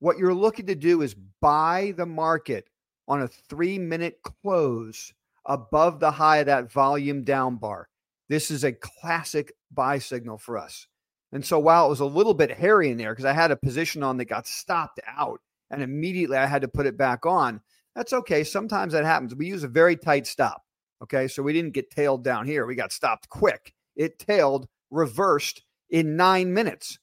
what 0.00 0.18
you're 0.18 0.34
looking 0.34 0.66
to 0.66 0.74
do 0.74 1.00
is 1.02 1.14
buy 1.40 1.94
the 1.96 2.06
market 2.06 2.68
on 3.08 3.22
a 3.22 3.28
three 3.28 3.78
minute 3.78 4.18
close 4.22 5.12
above 5.46 6.00
the 6.00 6.10
high 6.10 6.38
of 6.38 6.46
that 6.46 6.70
volume 6.70 7.22
down 7.22 7.56
bar. 7.56 7.88
This 8.28 8.50
is 8.50 8.64
a 8.64 8.72
classic 8.72 9.52
buy 9.72 9.98
signal 9.98 10.38
for 10.38 10.58
us. 10.58 10.86
And 11.32 11.44
so 11.44 11.58
while 11.58 11.86
it 11.86 11.90
was 11.90 12.00
a 12.00 12.06
little 12.06 12.34
bit 12.34 12.50
hairy 12.50 12.90
in 12.90 12.96
there 12.96 13.12
because 13.12 13.24
I 13.24 13.32
had 13.32 13.50
a 13.50 13.56
position 13.56 14.02
on 14.02 14.16
that 14.18 14.26
got 14.26 14.46
stopped 14.46 15.00
out 15.06 15.40
and 15.70 15.82
immediately 15.82 16.36
I 16.36 16.46
had 16.46 16.62
to 16.62 16.68
put 16.68 16.86
it 16.86 16.96
back 16.96 17.26
on, 17.26 17.60
that's 17.94 18.12
okay. 18.12 18.44
Sometimes 18.44 18.92
that 18.92 19.04
happens. 19.04 19.34
We 19.34 19.46
use 19.46 19.64
a 19.64 19.68
very 19.68 19.96
tight 19.96 20.26
stop. 20.26 20.62
Okay. 21.02 21.28
So 21.28 21.42
we 21.42 21.52
didn't 21.52 21.74
get 21.74 21.90
tailed 21.90 22.24
down 22.24 22.46
here. 22.46 22.66
We 22.66 22.74
got 22.74 22.92
stopped 22.92 23.28
quick. 23.28 23.72
It 23.96 24.18
tailed, 24.18 24.66
reversed 24.90 25.62
in 25.90 26.16
nine 26.16 26.52
minutes. 26.52 26.98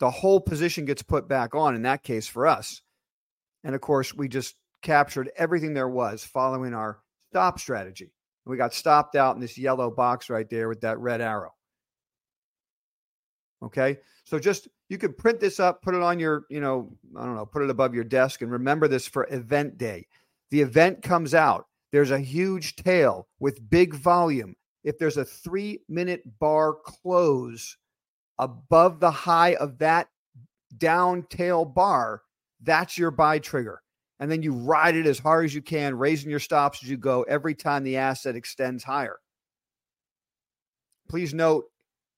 The 0.00 0.10
whole 0.10 0.40
position 0.40 0.84
gets 0.84 1.02
put 1.02 1.28
back 1.28 1.54
on 1.54 1.74
in 1.74 1.82
that 1.82 2.02
case 2.02 2.26
for 2.26 2.46
us. 2.46 2.82
And 3.64 3.74
of 3.74 3.80
course, 3.80 4.14
we 4.14 4.28
just 4.28 4.56
captured 4.82 5.30
everything 5.36 5.74
there 5.74 5.88
was 5.88 6.24
following 6.24 6.74
our 6.74 6.98
stop 7.30 7.60
strategy. 7.60 8.12
We 8.44 8.56
got 8.56 8.74
stopped 8.74 9.14
out 9.14 9.36
in 9.36 9.40
this 9.40 9.56
yellow 9.56 9.90
box 9.90 10.28
right 10.28 10.48
there 10.50 10.68
with 10.68 10.80
that 10.80 10.98
red 10.98 11.20
arrow. 11.20 11.52
Okay. 13.62 13.98
So 14.24 14.38
just 14.38 14.68
you 14.92 14.98
could 14.98 15.16
print 15.16 15.40
this 15.40 15.58
up, 15.58 15.80
put 15.80 15.94
it 15.94 16.02
on 16.02 16.18
your, 16.20 16.44
you 16.50 16.60
know, 16.60 16.92
I 17.16 17.24
don't 17.24 17.34
know, 17.34 17.46
put 17.46 17.62
it 17.62 17.70
above 17.70 17.94
your 17.94 18.04
desk 18.04 18.42
and 18.42 18.52
remember 18.52 18.88
this 18.88 19.08
for 19.08 19.26
event 19.30 19.78
day. 19.78 20.06
The 20.50 20.60
event 20.60 21.02
comes 21.02 21.32
out. 21.32 21.66
There's 21.92 22.10
a 22.10 22.20
huge 22.20 22.76
tail 22.76 23.26
with 23.40 23.70
big 23.70 23.94
volume. 23.94 24.54
If 24.84 24.98
there's 24.98 25.16
a 25.16 25.24
three 25.24 25.80
minute 25.88 26.22
bar 26.38 26.74
close 26.74 27.78
above 28.38 29.00
the 29.00 29.10
high 29.10 29.54
of 29.54 29.78
that 29.78 30.08
down 30.76 31.22
tail 31.30 31.64
bar, 31.64 32.20
that's 32.60 32.98
your 32.98 33.10
buy 33.10 33.38
trigger. 33.38 33.80
And 34.20 34.30
then 34.30 34.42
you 34.42 34.52
ride 34.52 34.94
it 34.94 35.06
as 35.06 35.18
hard 35.18 35.46
as 35.46 35.54
you 35.54 35.62
can, 35.62 35.96
raising 35.96 36.30
your 36.30 36.38
stops 36.38 36.82
as 36.82 36.90
you 36.90 36.98
go 36.98 37.22
every 37.22 37.54
time 37.54 37.82
the 37.82 37.96
asset 37.96 38.36
extends 38.36 38.84
higher. 38.84 39.16
Please 41.08 41.32
note 41.32 41.64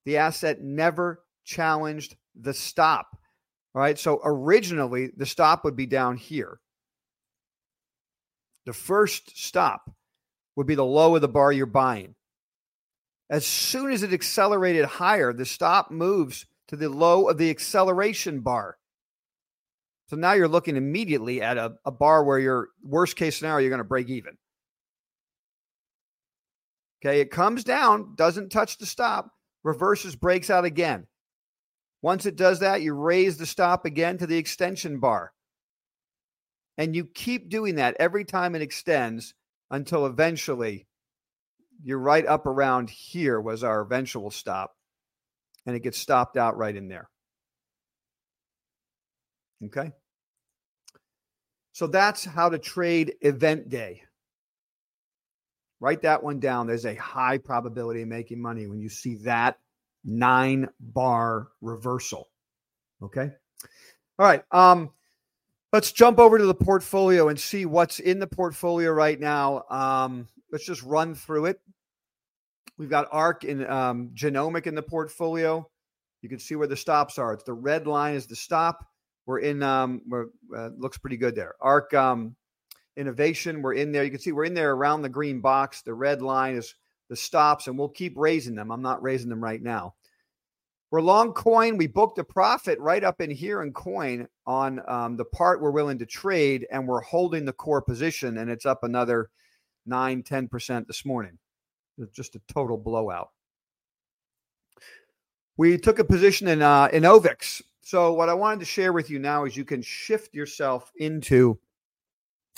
the 0.05 0.17
asset 0.17 0.61
never 0.61 1.23
challenged 1.45 2.17
the 2.39 2.55
stop. 2.55 3.07
All 3.75 3.83
right. 3.83 3.99
So 3.99 4.21
originally, 4.25 5.11
the 5.17 5.27
stop 5.27 5.65
would 5.65 5.77
be 5.77 5.87
down 5.87 6.17
here. 6.17 6.61
The 8.67 8.73
first 8.73 9.37
stop 9.37 9.91
would 10.57 10.67
be 10.67 10.75
the 10.75 10.85
low 10.85 11.15
of 11.15 11.21
the 11.21 11.29
bar 11.29 11.53
you're 11.53 11.67
buying. 11.67 12.15
As 13.31 13.47
soon 13.47 13.91
as 13.91 14.03
it 14.03 14.13
accelerated 14.13 14.85
higher, 14.85 15.33
the 15.33 15.47
stop 15.47 15.91
moves 15.91 16.47
to 16.69 16.77
the 16.77 16.89
low 16.89 17.29
of 17.29 17.39
the 17.39 17.51
acceleration 17.51 18.41
bar. 18.41 18.77
So 20.07 20.17
now 20.17 20.33
you're 20.33 20.49
looking 20.49 20.77
immediately 20.77 21.41
at 21.43 21.57
a, 21.57 21.75
a 21.85 21.91
bar 21.91 22.25
where 22.25 22.39
your 22.39 22.69
worst 22.83 23.17
case 23.17 23.39
scenario, 23.39 23.63
you're 23.63 23.71
going 23.71 23.79
to 23.79 23.85
break 23.85 24.09
even. 24.09 24.37
Okay, 27.05 27.21
it 27.21 27.31
comes 27.31 27.65
down, 27.65 28.15
doesn't 28.15 28.51
touch 28.51 28.79
the 28.79 28.87
stop, 28.87 29.31
reverses, 29.63 30.17
breaks 30.17 30.51
out 30.51 30.65
again. 30.65 31.07
Once 32.05 32.27
it 32.27 32.37
does 32.37 32.61
that, 32.61 32.83
you 32.83 32.93
raise 32.93 33.39
the 33.39 33.47
stop 33.47 33.87
again 33.87 34.19
to 34.19 34.27
the 34.27 34.37
extension 34.37 35.01
bar. 35.01 35.33
And 36.77 36.95
you 36.95 37.07
keep 37.07 37.49
doing 37.49 37.77
that 37.77 37.97
every 37.99 38.27
time 38.27 38.55
it 38.55 38.61
extends 38.61 39.33
until 39.71 40.05
eventually 40.05 40.87
you're 41.83 41.99
right 41.99 42.27
up 42.27 42.45
around 42.45 42.91
here 42.91 43.41
was 43.41 43.65
our 43.65 43.81
eventual 43.81 44.31
stop. 44.31 44.75
And 45.65 45.75
it 45.75 45.81
gets 45.81 45.97
stopped 45.97 46.37
out 46.37 46.59
right 46.59 46.77
in 46.77 46.89
there. 46.89 47.09
Okay. 49.65 49.91
So 51.73 51.87
that's 51.87 52.23
how 52.23 52.51
to 52.51 52.59
trade 52.59 53.15
event 53.23 53.71
day. 53.71 54.03
Write 55.81 56.03
that 56.03 56.23
one 56.23 56.39
down. 56.39 56.67
There's 56.67 56.85
a 56.85 56.97
high 56.97 57.39
probability 57.39 58.03
of 58.03 58.09
making 58.09 58.43
money 58.43 58.67
when 58.67 58.81
you 58.81 58.91
see 58.91 59.15
that 59.25 59.57
nine 60.05 60.69
bar 60.81 61.49
reversal. 61.61 62.29
Okay. 63.03 63.31
All 64.19 64.27
right. 64.27 64.45
Um, 64.53 64.91
let's 65.73 65.93
jump 65.93 66.19
over 66.19 66.39
to 66.39 66.47
the 66.47 66.55
portfolio 66.55 67.29
and 67.29 67.39
see 67.39 67.67
what's 67.67 67.99
in 67.99 68.19
the 68.19 68.27
portfolio 68.27 68.91
right 68.91 69.19
now. 69.19 69.65
Um, 69.71 70.29
let's 70.53 70.67
just 70.67 70.83
run 70.83 71.15
through 71.15 71.47
it. 71.47 71.61
We've 72.79 72.91
got 72.91 73.09
ARK 73.13 73.45
and 73.45 73.67
um, 73.67 74.11
Genomic 74.15 74.67
in 74.67 74.75
the 74.75 74.83
portfolio. 74.83 75.69
You 76.23 76.29
can 76.29 76.39
see 76.39 76.57
where 76.57 76.67
the 76.67 76.77
stops 76.77 77.19
are. 77.19 77.35
It's 77.35 77.45
the 77.45 77.53
red 77.53 77.87
line 77.87 78.15
is 78.15 78.27
the 78.27 78.37
stop. 78.37 78.87
We're 79.27 79.41
in. 79.41 79.63
Um, 79.63 80.03
we're 80.09 80.27
uh, 80.57 80.71
looks 80.77 80.99
pretty 80.99 81.17
good 81.17 81.35
there. 81.35 81.55
ARK 81.61 81.95
um, 81.95 82.37
Innovation. 82.97 83.61
We're 83.61 83.75
in 83.75 83.91
there. 83.91 84.05
You 84.05 84.11
can 84.11 84.21
see 84.21 84.33
we're 84.33 84.45
in 84.45 84.55
there 84.55 84.73
around 84.73 85.03
the 85.03 85.09
green 85.09 85.41
box. 85.41 85.83
The 85.83 85.95
red 85.95 86.23
line 86.23 86.55
is 86.55 86.75
the 87.09 87.17
stops, 87.17 87.67
and 87.67 87.79
we'll 87.79 87.89
keep 87.89 88.15
raising 88.17 88.55
them. 88.55 88.71
I'm 88.71 88.83
not 88.83 89.03
raising 89.03 89.29
them 89.29 89.43
right 89.43 89.63
now. 89.63 89.95
We're 90.91 91.01
long 91.01 91.33
coin. 91.33 91.77
We 91.77 91.89
booked 91.89 92.19
a 92.19 92.25
profit 92.25 92.79
right 92.79 93.03
up 93.03 93.21
in 93.21 93.31
here 93.31 93.63
in 93.63 93.73
coin 93.73 94.29
on 94.47 94.81
um, 94.87 95.17
the 95.17 95.25
part 95.25 95.61
we're 95.61 95.71
willing 95.71 95.99
to 95.99 96.07
trade, 96.07 96.67
and 96.71 96.87
we're 96.87 97.01
holding 97.01 97.45
the 97.45 97.53
core 97.53 97.83
position, 97.83 98.39
and 98.39 98.51
it's 98.51 98.67
up 98.67 98.85
another 98.85 99.31
9 99.87 100.23
10% 100.23 100.87
this 100.87 101.05
morning. 101.05 101.39
Just 102.13 102.37
a 102.37 102.41
total 102.47 102.77
blowout. 102.77 103.31
We 105.57 105.79
took 105.79 105.99
a 105.99 106.05
position 106.05 106.49
in 106.49 106.63
uh, 106.63 106.89
Enovix. 106.89 107.63
So 107.83 108.13
what 108.13 108.29
I 108.29 108.35
wanted 108.35 108.61
to 108.61 108.67
share 108.67 108.93
with 108.93 109.11
you 109.11 109.19
now 109.19 109.45
is 109.45 109.57
you 109.57 109.65
can 109.65 109.83
shift 109.83 110.35
yourself 110.35 110.91
into, 110.97 111.59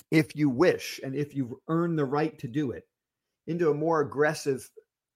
if 0.09 0.35
you 0.35 0.49
wish, 0.49 0.99
and 1.03 1.15
if 1.15 1.35
you've 1.35 1.53
earned 1.67 1.99
the 1.99 2.05
right 2.05 2.37
to 2.39 2.47
do 2.47 2.71
it, 2.71 2.87
into 3.47 3.69
a 3.69 3.73
more 3.73 4.01
aggressive 4.01 4.69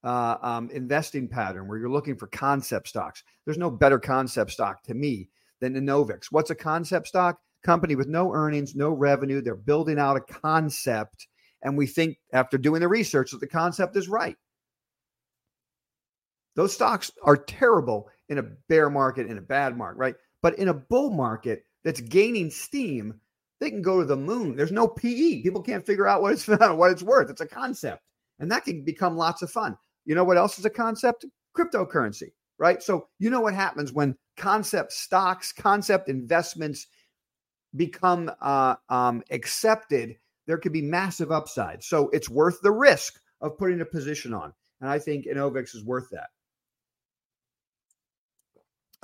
uh, 0.04 0.36
um, 0.42 0.70
investing 0.70 1.28
pattern 1.28 1.68
where 1.68 1.78
you're 1.78 1.90
looking 1.90 2.16
for 2.16 2.26
concept 2.28 2.88
stocks. 2.88 3.22
There's 3.44 3.58
no 3.58 3.70
better 3.70 3.98
concept 3.98 4.50
stock 4.50 4.82
to 4.84 4.94
me 4.94 5.28
than 5.60 5.74
Enovix. 5.74 6.26
What's 6.30 6.50
a 6.50 6.54
concept 6.54 7.08
stock? 7.08 7.38
Company 7.62 7.94
with 7.94 8.08
no 8.08 8.32
earnings, 8.32 8.74
no 8.74 8.90
revenue. 8.90 9.40
They're 9.40 9.54
building 9.54 9.98
out 9.98 10.16
a 10.16 10.20
concept. 10.20 11.28
And 11.62 11.78
we 11.78 11.86
think 11.86 12.18
after 12.32 12.58
doing 12.58 12.80
the 12.80 12.88
research 12.88 13.30
that 13.30 13.38
the 13.38 13.46
concept 13.46 13.96
is 13.96 14.08
right. 14.08 14.36
Those 16.56 16.72
stocks 16.72 17.10
are 17.22 17.36
terrible 17.36 18.08
in 18.28 18.38
a 18.38 18.42
bear 18.42 18.90
market, 18.90 19.28
in 19.28 19.38
a 19.38 19.42
bad 19.42 19.76
market, 19.76 19.98
right? 19.98 20.14
But 20.42 20.58
in 20.58 20.68
a 20.68 20.74
bull 20.74 21.10
market 21.10 21.64
that's 21.84 22.00
gaining 22.00 22.50
steam, 22.50 23.20
they 23.60 23.70
can 23.70 23.80
go 23.80 24.00
to 24.00 24.06
the 24.06 24.16
moon. 24.16 24.56
There's 24.56 24.72
no 24.72 24.88
PE. 24.88 25.42
People 25.42 25.62
can't 25.62 25.86
figure 25.86 26.08
out 26.08 26.20
what 26.20 26.32
it's 26.32 26.48
what 26.48 26.90
it's 26.90 27.02
worth. 27.02 27.30
It's 27.30 27.40
a 27.40 27.46
concept. 27.46 28.02
And 28.42 28.50
that 28.50 28.64
can 28.64 28.84
become 28.84 29.16
lots 29.16 29.40
of 29.40 29.50
fun. 29.50 29.78
You 30.04 30.16
know 30.16 30.24
what 30.24 30.36
else 30.36 30.58
is 30.58 30.64
a 30.64 30.70
concept? 30.70 31.24
Cryptocurrency, 31.56 32.32
right? 32.58 32.82
So 32.82 33.06
you 33.20 33.30
know 33.30 33.40
what 33.40 33.54
happens 33.54 33.92
when 33.92 34.16
concept 34.36 34.92
stocks, 34.92 35.52
concept 35.52 36.08
investments 36.08 36.88
become 37.74 38.32
uh, 38.40 38.74
um, 38.88 39.22
accepted, 39.30 40.16
there 40.48 40.58
could 40.58 40.72
be 40.72 40.82
massive 40.82 41.30
upside. 41.30 41.84
So 41.84 42.10
it's 42.12 42.28
worth 42.28 42.60
the 42.62 42.72
risk 42.72 43.20
of 43.40 43.56
putting 43.56 43.80
a 43.80 43.86
position 43.86 44.34
on. 44.34 44.52
And 44.80 44.90
I 44.90 44.98
think 44.98 45.26
Enovix 45.26 45.76
is 45.76 45.84
worth 45.84 46.10
that. 46.10 46.26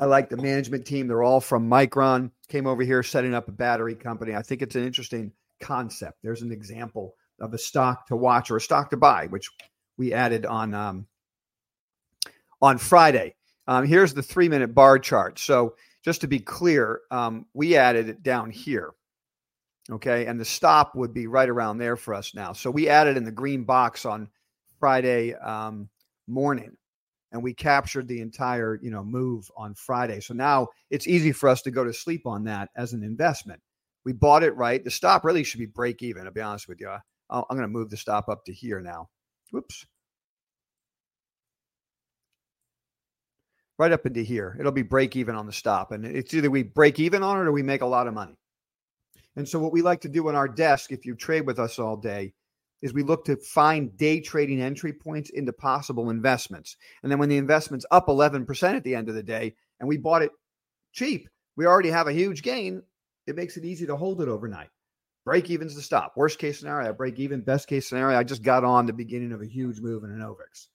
I 0.01 0.07
like 0.07 0.31
the 0.31 0.37
management 0.37 0.85
team. 0.85 1.07
They're 1.07 1.23
all 1.23 1.41
from 1.41 1.71
Micron, 1.71 2.33
came 2.49 2.67
over 2.67 2.83
here 2.83 3.05
setting 3.05 3.35
up 3.35 3.47
a 3.47 3.53
battery 3.53 3.95
company. 3.95 4.35
I 4.35 4.43
think 4.43 4.63
it's 4.63 4.75
an 4.75 4.85
interesting 4.85 5.31
concept. 5.61 6.19
There's 6.25 6.43
an 6.43 6.51
example 6.51 7.15
of 7.41 7.55
a 7.55 7.59
stock 7.59 8.07
to 8.09 8.17
watch 8.17 8.51
or 8.51 8.57
a 8.57 8.61
stock 8.61 8.91
to 8.91 8.97
buy, 8.97 9.27
which 9.27 9.51
we 9.97 10.13
added 10.13 10.47
on 10.47 10.75
um, 10.75 11.07
on 12.61 12.79
Friday. 12.79 13.35
Um, 13.67 13.85
here's 13.85 14.15
the 14.15 14.23
three 14.23 14.49
minute 14.49 14.75
bar 14.75 14.99
chart. 14.99 15.39
So 15.39 15.75
just 16.05 16.21
to 16.23 16.29
be 16.29 16.39
clear, 16.39 17.01
um, 17.11 17.47
we 17.55 17.77
added 17.77 18.09
it 18.09 18.23
down 18.23 18.51
here. 18.51 18.93
Okay. 19.91 20.27
And 20.27 20.39
the 20.39 20.45
stop 20.45 20.95
would 20.95 21.15
be 21.15 21.27
right 21.27 21.49
around 21.49 21.79
there 21.79 21.97
for 21.97 22.15
us 22.15 22.35
now. 22.35 22.53
So 22.53 22.71
we 22.71 22.89
added 22.89 23.17
in 23.17 23.25
the 23.25 23.31
green 23.31 23.65
box 23.65 24.05
on 24.05 24.29
Friday 24.79 25.35
um, 25.35 25.89
morning 26.27 26.77
and 27.33 27.43
we 27.43 27.53
captured 27.53 28.09
the 28.09 28.21
entire 28.21 28.79
you 28.83 28.91
know 28.91 29.05
move 29.05 29.51
on 29.57 29.75
Friday. 29.75 30.21
So 30.21 30.35
now 30.35 30.69
it's 30.91 31.07
easy 31.07 31.33
for 31.33 31.49
us 31.49 31.63
to 31.63 31.71
go 31.71 31.85
to 31.85 31.93
sleep 31.93 32.27
on 32.27 32.45
that 32.45 32.71
as 32.77 32.93
an 32.93 33.03
investment. 33.03 33.61
We 34.05 34.13
bought 34.13 34.43
it 34.43 34.57
right. 34.57 34.83
The 34.83 34.91
stop 34.91 35.25
really 35.25 35.45
should 35.45 35.61
be 35.61 35.67
break 35.67 36.03
even. 36.03 36.25
To 36.25 36.31
be 36.31 36.41
honest 36.41 36.69
with 36.69 36.81
you, 36.81 36.97
i 37.31 37.39
am 37.39 37.45
going 37.51 37.63
to 37.63 37.69
move 37.69 37.91
the 37.91 37.97
stop 37.97 38.29
up 38.29 38.45
to 38.45 38.53
here 38.53 38.81
now. 38.81 39.09
Whoops. 39.53 39.87
Right 43.79 43.93
up 43.93 44.07
into 44.07 44.23
here. 44.23 44.57
It'll 44.59 44.73
be 44.73 44.83
break 44.83 45.15
even 45.15 45.35
on 45.35 45.47
the 45.47 45.53
stop. 45.53 45.93
And 45.93 46.05
it's 46.05 46.35
either 46.35 46.51
we 46.51 46.65
break 46.65 46.99
even 46.99 47.23
on 47.23 47.39
it 47.39 47.47
or 47.47 47.53
we 47.53 47.63
make 47.63 47.83
a 47.83 47.87
lot 47.87 48.09
of 48.09 48.15
money. 48.15 48.37
And 49.37 49.49
so, 49.49 49.61
what 49.61 49.73
we 49.73 49.83
like 49.83 50.01
to 50.01 50.09
do 50.09 50.29
on 50.29 50.35
our 50.35 50.49
desk, 50.49 50.91
if 50.91 51.07
you 51.07 51.15
trade 51.15 51.47
with 51.47 51.61
us 51.61 51.79
all 51.79 51.97
day, 51.97 52.33
is 52.83 52.93
we 52.93 53.03
look 53.03 53.25
to 53.25 53.37
find 53.37 53.97
day 53.97 54.21
trading 54.21 54.61
entry 54.61 54.93
points 54.93 55.31
into 55.31 55.53
possible 55.53 56.11
investments. 56.11 56.77
And 57.03 57.11
then 57.11 57.19
when 57.19 57.29
the 57.29 57.37
investment's 57.37 57.87
up 57.91 58.07
11% 58.07 58.77
at 58.77 58.85
the 58.85 58.95
end 58.95 59.09
of 59.09 59.15
the 59.15 59.23
day 59.23 59.55
and 59.81 59.89
we 59.89 59.97
bought 59.97 60.23
it 60.23 60.31
cheap, 60.93 61.29
we 61.57 61.67
already 61.67 61.91
have 61.91 62.07
a 62.07 62.13
huge 62.13 62.43
gain. 62.43 62.83
It 63.27 63.37
makes 63.37 63.57
it 63.57 63.65
easy 63.65 63.87
to 63.87 63.97
hold 63.97 64.21
it 64.23 64.29
overnight. 64.29 64.71
Break 65.29 65.51
even's 65.51 65.75
the 65.75 65.83
stop. 65.83 66.15
Worst 66.17 66.39
case 66.39 66.59
scenario, 66.59 66.89
I 66.89 66.93
break 66.93 67.19
even. 67.19 67.43
Best 67.43 67.69
case 67.69 67.87
scenario, 67.87 68.19
I 68.19 68.25
just 68.25 68.43
got 68.43 68.65
on 68.65 68.87
the 68.87 68.95
beginning 68.95 69.33
of 69.33 69.43
a 69.43 69.47
huge 69.47 69.79
move 69.79 70.03
in 70.03 70.09
Enovix. 70.09 70.69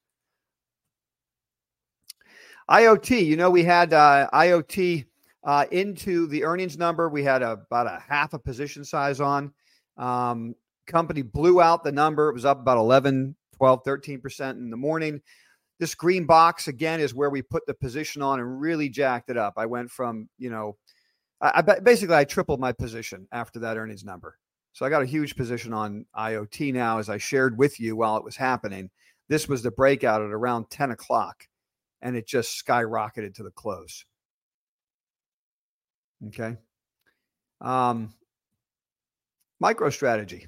IoT, 2.70 3.26
you 3.26 3.36
know, 3.36 3.50
we 3.50 3.64
had 3.64 3.94
uh, 3.94 4.30
IoT 4.32 5.06
uh, 5.44 5.66
into 5.72 6.28
the 6.28 6.44
earnings 6.44 6.78
number. 6.78 7.10
We 7.10 7.24
had 7.24 7.42
a, 7.42 7.54
about 7.54 7.88
a 7.88 8.04
half 8.08 8.34
a 8.34 8.38
position 8.38 8.86
size 8.86 9.20
on. 9.20 9.52
Um, 9.98 10.54
company 10.86 11.24
blew 11.24 11.60
out 11.60 11.84
the 11.84 11.92
number. 11.92 12.30
It 12.30 12.34
was 12.34 12.46
up 12.46 12.60
about 12.60 12.78
11, 12.78 13.36
12, 13.58 13.84
13% 13.84 14.52
in 14.52 14.70
the 14.70 14.78
morning. 14.78 15.20
This 15.80 15.96
green 15.96 16.28
box, 16.28 16.68
again, 16.68 17.00
is 17.00 17.16
where 17.16 17.32
we 17.32 17.42
put 17.42 17.66
the 17.66 17.74
position 17.74 18.22
on 18.22 18.40
and 18.40 18.62
really 18.62 18.88
jacked 18.88 19.32
it 19.32 19.38
up. 19.38 19.56
I 19.58 19.66
went 19.66 19.90
from, 19.90 20.30
you 20.38 20.52
know, 20.52 20.78
I 21.42 21.64
basically 21.64 22.16
I 22.16 22.24
tripled 22.24 22.60
my 22.60 22.72
position 22.72 23.28
after 23.32 23.58
that 23.62 23.78
earnings 23.78 24.06
number. 24.06 24.38
So 24.74 24.86
I 24.86 24.90
got 24.90 25.04
a 25.04 25.08
huge 25.08 25.36
position 25.36 25.72
on 25.72 26.06
IoT 26.18 26.74
now, 26.74 26.98
as 26.98 27.08
I 27.08 27.20
shared 27.20 27.58
with 27.58 27.80
you 27.80 27.96
while 27.96 28.18
it 28.18 28.24
was 28.24 28.36
happening. 28.36 28.90
This 29.30 29.48
was 29.48 29.62
the 29.62 29.72
breakout 29.72 30.22
at 30.22 30.32
around 30.32 30.70
10 30.72 30.92
o'clock, 30.92 31.48
and 32.02 32.18
it 32.18 32.28
just 32.28 32.64
skyrocketed 32.66 33.36
to 33.36 33.44
the 33.44 33.52
close. 33.52 34.04
Okay. 36.28 36.58
Um, 37.62 38.14
MicroStrategy. 39.62 40.48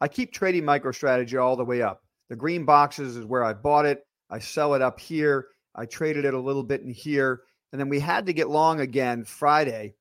I 0.00 0.08
keep 0.08 0.32
trading 0.32 0.62
MicroStrategy 0.62 1.40
all 1.40 1.56
the 1.56 1.64
way 1.64 1.82
up. 1.82 2.02
The 2.30 2.36
green 2.36 2.64
boxes 2.64 3.16
is 3.16 3.26
where 3.26 3.44
I 3.44 3.52
bought 3.52 3.84
it. 3.84 4.06
I 4.30 4.38
sell 4.38 4.74
it 4.74 4.82
up 4.82 4.98
here. 4.98 5.48
I 5.74 5.84
traded 5.84 6.24
it 6.24 6.34
a 6.34 6.40
little 6.40 6.62
bit 6.62 6.80
in 6.80 6.90
here. 6.90 7.42
And 7.72 7.80
then 7.80 7.88
we 7.88 8.00
had 8.00 8.26
to 8.26 8.32
get 8.32 8.48
long 8.48 8.80
again 8.80 9.24
Friday 9.24 9.94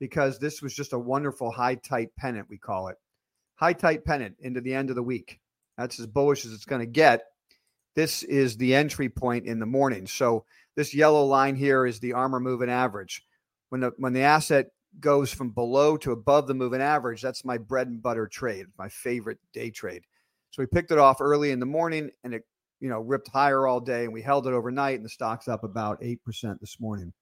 because 0.00 0.38
this 0.38 0.60
was 0.60 0.74
just 0.74 0.92
a 0.92 0.98
wonderful 0.98 1.52
high 1.52 1.76
tight 1.76 2.08
pennant, 2.16 2.48
we 2.48 2.58
call 2.58 2.88
it. 2.88 2.96
High 3.54 3.74
tight 3.74 4.04
pennant 4.04 4.36
into 4.40 4.60
the 4.60 4.74
end 4.74 4.90
of 4.90 4.96
the 4.96 5.02
week. 5.02 5.38
That's 5.78 6.00
as 6.00 6.06
bullish 6.06 6.44
as 6.44 6.52
it's 6.52 6.64
going 6.64 6.80
to 6.80 6.86
get. 6.86 7.22
This 7.94 8.22
is 8.22 8.56
the 8.56 8.74
entry 8.74 9.08
point 9.08 9.46
in 9.46 9.60
the 9.60 9.66
morning. 9.66 10.06
So 10.06 10.44
this 10.76 10.94
yellow 10.94 11.24
line 11.24 11.56
here 11.56 11.86
is 11.86 12.00
the 12.00 12.14
armor 12.14 12.40
moving 12.40 12.70
average. 12.70 13.22
When 13.68 13.82
the 13.82 13.92
when 13.98 14.14
the 14.14 14.22
asset 14.22 14.68
goes 14.98 15.32
from 15.32 15.50
below 15.50 15.96
to 15.98 16.12
above 16.12 16.46
the 16.46 16.54
moving 16.54 16.80
average, 16.80 17.22
that's 17.22 17.44
my 17.44 17.58
bread 17.58 17.86
and 17.86 18.02
butter 18.02 18.26
trade, 18.26 18.66
my 18.78 18.88
favorite 18.88 19.38
day 19.52 19.70
trade. 19.70 20.02
So 20.50 20.62
we 20.62 20.66
picked 20.66 20.90
it 20.90 20.98
off 20.98 21.20
early 21.20 21.52
in 21.52 21.60
the 21.60 21.66
morning 21.66 22.10
and 22.24 22.34
it, 22.34 22.42
you 22.80 22.88
know, 22.88 23.00
ripped 23.00 23.28
higher 23.28 23.66
all 23.66 23.80
day 23.80 24.04
and 24.04 24.12
we 24.12 24.22
held 24.22 24.46
it 24.46 24.52
overnight 24.52 24.96
and 24.96 25.04
the 25.04 25.10
stock's 25.10 25.46
up 25.46 25.62
about 25.62 26.00
8% 26.00 26.18
this 26.60 26.80
morning. 26.80 27.12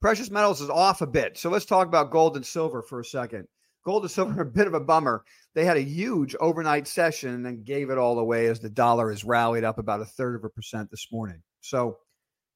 Precious 0.00 0.30
metals 0.30 0.60
is 0.60 0.70
off 0.70 1.02
a 1.02 1.06
bit. 1.06 1.36
So 1.36 1.50
let's 1.50 1.66
talk 1.66 1.86
about 1.86 2.10
gold 2.10 2.36
and 2.36 2.46
silver 2.46 2.82
for 2.82 3.00
a 3.00 3.04
second. 3.04 3.46
Gold 3.84 4.02
and 4.02 4.10
silver, 4.10 4.38
are 4.40 4.42
a 4.42 4.46
bit 4.46 4.66
of 4.66 4.74
a 4.74 4.80
bummer. 4.80 5.24
They 5.54 5.64
had 5.64 5.76
a 5.76 5.82
huge 5.82 6.34
overnight 6.40 6.86
session 6.86 7.34
and 7.34 7.44
then 7.44 7.64
gave 7.64 7.90
it 7.90 7.98
all 7.98 8.18
away 8.18 8.46
as 8.46 8.60
the 8.60 8.70
dollar 8.70 9.10
has 9.10 9.24
rallied 9.24 9.64
up 9.64 9.78
about 9.78 10.00
a 10.00 10.06
third 10.06 10.36
of 10.36 10.44
a 10.44 10.50
percent 10.50 10.90
this 10.90 11.08
morning. 11.12 11.42
So 11.60 11.98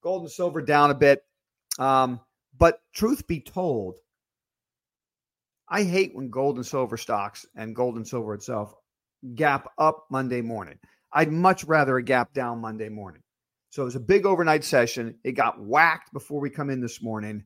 gold 0.03 0.23
and 0.23 0.31
silver 0.31 0.63
down 0.63 0.91
a 0.91 0.95
bit. 0.95 1.23
Um, 1.79 2.21
but 2.57 2.81
truth 2.95 3.27
be 3.27 3.41
told, 3.41 3.97
I 5.69 5.83
hate 5.83 6.15
when 6.15 6.31
gold 6.31 6.57
and 6.57 6.67
silver 6.67 6.97
stocks 6.97 7.45
and 7.57 7.75
gold 7.75 7.97
and 7.97 8.07
silver 8.07 8.35
itself 8.35 8.75
gap 9.35 9.69
up 9.79 10.07
Monday 10.11 10.43
morning. 10.43 10.79
I'd 11.13 11.33
much 11.33 11.65
rather 11.65 11.97
a 11.97 12.03
gap 12.03 12.33
down 12.33 12.61
Monday 12.61 12.89
morning. 12.89 13.23
So 13.75 13.83
it 13.83 13.87
was 13.87 13.97
a 13.97 14.01
big 14.01 14.25
overnight 14.25 14.63
session. 14.63 15.17
It 15.25 15.33
got 15.33 15.61
whacked 15.61 16.13
before 16.13 16.41
we 16.41 16.49
come 16.49 16.71
in 16.71 16.81
this 16.81 17.03
morning. 17.03 17.43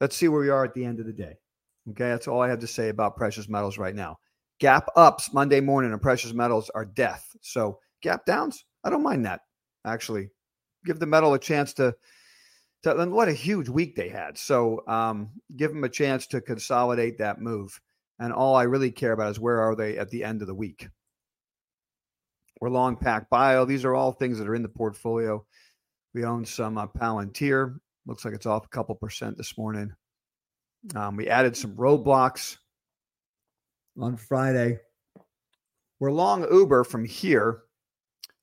Let's 0.00 0.16
see 0.16 0.28
where 0.28 0.40
we 0.40 0.50
are 0.50 0.64
at 0.64 0.72
the 0.72 0.84
end 0.84 1.00
of 1.00 1.06
the 1.06 1.12
day. 1.12 1.34
Okay, 1.90 2.10
that's 2.10 2.28
all 2.28 2.40
I 2.40 2.48
have 2.48 2.60
to 2.60 2.68
say 2.68 2.90
about 2.90 3.16
precious 3.16 3.48
metals 3.48 3.76
right 3.76 3.96
now. 3.96 4.20
Gap 4.60 4.86
ups 4.94 5.34
Monday 5.34 5.58
morning 5.60 5.90
and 5.90 6.00
precious 6.00 6.32
metals 6.32 6.70
are 6.76 6.84
death. 6.84 7.34
So 7.40 7.80
gap 8.02 8.24
downs, 8.24 8.64
I 8.84 8.90
don't 8.90 9.02
mind 9.02 9.24
that. 9.24 9.40
Actually, 9.84 10.30
give 10.84 11.00
the 11.00 11.06
metal 11.06 11.34
a 11.34 11.40
chance 11.40 11.72
to 11.72 11.92
so, 12.84 12.96
and 12.96 13.12
what 13.12 13.26
a 13.26 13.32
huge 13.32 13.68
week 13.68 13.96
they 13.96 14.10
had. 14.10 14.38
So 14.38 14.84
um, 14.86 15.28
give 15.56 15.72
them 15.72 15.82
a 15.82 15.88
chance 15.88 16.28
to 16.28 16.40
consolidate 16.40 17.18
that 17.18 17.40
move. 17.40 17.80
And 18.20 18.32
all 18.32 18.54
I 18.54 18.62
really 18.62 18.92
care 18.92 19.10
about 19.10 19.32
is 19.32 19.40
where 19.40 19.58
are 19.58 19.74
they 19.74 19.98
at 19.98 20.10
the 20.10 20.22
end 20.22 20.40
of 20.40 20.46
the 20.46 20.54
week? 20.54 20.88
We're 22.60 22.70
long 22.70 22.96
PacBio. 22.96 23.66
These 23.66 23.84
are 23.84 23.94
all 23.94 24.12
things 24.12 24.38
that 24.38 24.48
are 24.48 24.54
in 24.54 24.62
the 24.62 24.68
portfolio. 24.68 25.44
We 26.14 26.24
own 26.24 26.44
some 26.44 26.78
uh, 26.78 26.86
Palantir. 26.86 27.78
Looks 28.06 28.24
like 28.24 28.34
it's 28.34 28.46
off 28.46 28.64
a 28.64 28.68
couple 28.68 28.94
percent 28.94 29.36
this 29.36 29.56
morning. 29.56 29.92
Um, 30.94 31.16
we 31.16 31.28
added 31.28 31.56
some 31.56 31.74
Roblox 31.76 32.56
on 34.00 34.16
Friday. 34.16 34.78
We're 36.00 36.12
long 36.12 36.46
Uber 36.50 36.84
from 36.84 37.04
here 37.04 37.62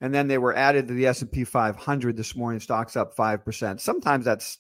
and 0.01 0.13
then 0.13 0.27
they 0.27 0.37
were 0.37 0.55
added 0.55 0.87
to 0.87 0.93
the 0.93 1.07
S&P 1.07 1.43
500 1.43 2.17
this 2.17 2.35
morning 2.35 2.59
stocks 2.59 2.95
up 2.95 3.15
5%. 3.15 3.79
Sometimes 3.79 4.25
that's 4.25 4.59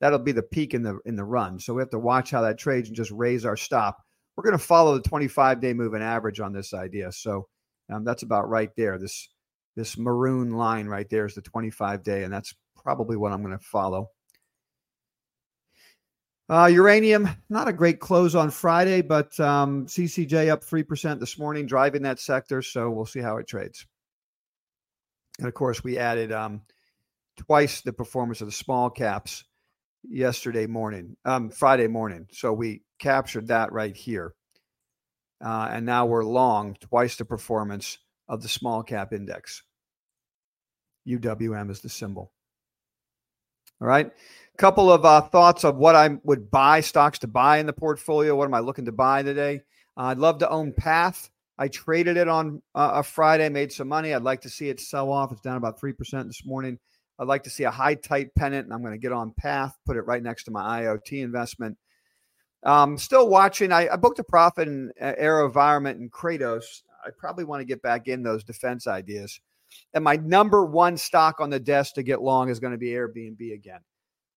that'll 0.00 0.18
be 0.18 0.32
the 0.32 0.42
peak 0.42 0.74
in 0.74 0.82
the 0.82 0.98
in 1.04 1.14
the 1.14 1.24
run. 1.24 1.58
So 1.58 1.72
we 1.72 1.80
have 1.80 1.90
to 1.90 1.98
watch 1.98 2.30
how 2.30 2.42
that 2.42 2.58
trades 2.58 2.88
and 2.88 2.96
just 2.96 3.12
raise 3.12 3.44
our 3.44 3.56
stop. 3.56 4.04
We're 4.36 4.44
going 4.44 4.58
to 4.58 4.64
follow 4.64 4.98
the 4.98 5.08
25-day 5.08 5.74
moving 5.74 6.02
average 6.02 6.40
on 6.40 6.52
this 6.52 6.74
idea. 6.74 7.12
So 7.12 7.48
um, 7.92 8.04
that's 8.04 8.22
about 8.22 8.48
right 8.48 8.70
there. 8.76 8.98
This 8.98 9.28
this 9.76 9.96
maroon 9.96 10.50
line 10.50 10.86
right 10.86 11.08
there 11.08 11.24
is 11.24 11.34
the 11.34 11.42
25-day 11.42 12.24
and 12.24 12.32
that's 12.32 12.54
probably 12.76 13.16
what 13.16 13.32
I'm 13.32 13.42
going 13.42 13.56
to 13.56 13.64
follow. 13.64 14.08
Uh, 16.50 16.66
uranium, 16.66 17.26
not 17.48 17.68
a 17.68 17.72
great 17.72 17.98
close 17.98 18.34
on 18.34 18.50
Friday, 18.50 19.00
but 19.00 19.38
um, 19.40 19.86
CCJ 19.86 20.50
up 20.50 20.62
3% 20.62 21.18
this 21.18 21.38
morning, 21.38 21.64
driving 21.64 22.02
that 22.02 22.20
sector. 22.20 22.60
So 22.60 22.90
we'll 22.90 23.06
see 23.06 23.20
how 23.20 23.38
it 23.38 23.46
trades. 23.48 23.86
And 25.38 25.48
of 25.48 25.54
course, 25.54 25.82
we 25.82 25.96
added 25.96 26.30
um, 26.30 26.60
twice 27.38 27.80
the 27.80 27.92
performance 27.92 28.42
of 28.42 28.48
the 28.48 28.52
small 28.52 28.90
caps 28.90 29.44
yesterday 30.04 30.66
morning, 30.66 31.16
um, 31.24 31.48
Friday 31.48 31.86
morning. 31.86 32.26
So 32.32 32.52
we 32.52 32.82
captured 32.98 33.48
that 33.48 33.72
right 33.72 33.96
here. 33.96 34.34
Uh, 35.42 35.68
and 35.72 35.84
now 35.84 36.06
we're 36.06 36.24
long 36.24 36.76
twice 36.80 37.16
the 37.16 37.24
performance 37.24 37.98
of 38.28 38.42
the 38.42 38.48
small 38.48 38.82
cap 38.82 39.12
index. 39.12 39.62
UWM 41.08 41.70
is 41.70 41.80
the 41.80 41.88
symbol. 41.88 42.32
All 43.80 43.88
right. 43.88 44.06
A 44.06 44.56
couple 44.58 44.92
of 44.92 45.04
uh, 45.04 45.22
thoughts 45.22 45.64
of 45.64 45.76
what 45.76 45.96
I 45.96 46.10
would 46.22 46.50
buy 46.50 46.80
stocks 46.80 47.18
to 47.20 47.26
buy 47.26 47.58
in 47.58 47.66
the 47.66 47.72
portfolio. 47.72 48.36
What 48.36 48.44
am 48.44 48.54
I 48.54 48.60
looking 48.60 48.84
to 48.84 48.92
buy 48.92 49.22
today? 49.22 49.62
Uh, 49.96 50.04
I'd 50.04 50.18
love 50.18 50.38
to 50.38 50.48
own 50.48 50.72
Path. 50.72 51.30
I 51.58 51.68
traded 51.68 52.16
it 52.16 52.28
on 52.28 52.62
uh, 52.74 52.92
a 52.94 53.02
Friday, 53.02 53.48
made 53.48 53.72
some 53.72 53.88
money. 53.88 54.14
I'd 54.14 54.22
like 54.22 54.42
to 54.42 54.48
see 54.48 54.68
it 54.68 54.80
sell 54.80 55.10
off. 55.10 55.32
It's 55.32 55.40
down 55.40 55.56
about 55.56 55.80
3% 55.80 56.26
this 56.26 56.46
morning. 56.46 56.78
I'd 57.18 57.28
like 57.28 57.42
to 57.44 57.50
see 57.50 57.64
a 57.64 57.70
high 57.70 57.94
tight 57.94 58.34
pennant, 58.34 58.64
and 58.64 58.72
I'm 58.72 58.82
going 58.82 58.94
to 58.94 58.98
get 58.98 59.12
on 59.12 59.32
path, 59.36 59.76
put 59.84 59.96
it 59.96 60.02
right 60.02 60.22
next 60.22 60.44
to 60.44 60.50
my 60.50 60.82
IoT 60.82 61.22
investment. 61.22 61.76
Um, 62.64 62.96
still 62.96 63.28
watching. 63.28 63.72
I, 63.72 63.88
I 63.88 63.96
booked 63.96 64.18
a 64.18 64.24
profit 64.24 64.68
in 64.68 64.92
uh, 65.00 65.12
AeroVironment 65.20 65.92
and 65.92 66.12
Kratos. 66.12 66.82
I 67.04 67.10
probably 67.16 67.44
want 67.44 67.60
to 67.60 67.64
get 67.64 67.82
back 67.82 68.06
in 68.06 68.22
those 68.22 68.44
defense 68.44 68.86
ideas. 68.86 69.40
And 69.94 70.04
my 70.04 70.16
number 70.16 70.64
one 70.64 70.96
stock 70.96 71.40
on 71.40 71.50
the 71.50 71.58
desk 71.58 71.94
to 71.94 72.02
get 72.02 72.22
long 72.22 72.50
is 72.50 72.60
going 72.60 72.72
to 72.72 72.78
be 72.78 72.90
Airbnb 72.90 73.52
again. 73.52 73.80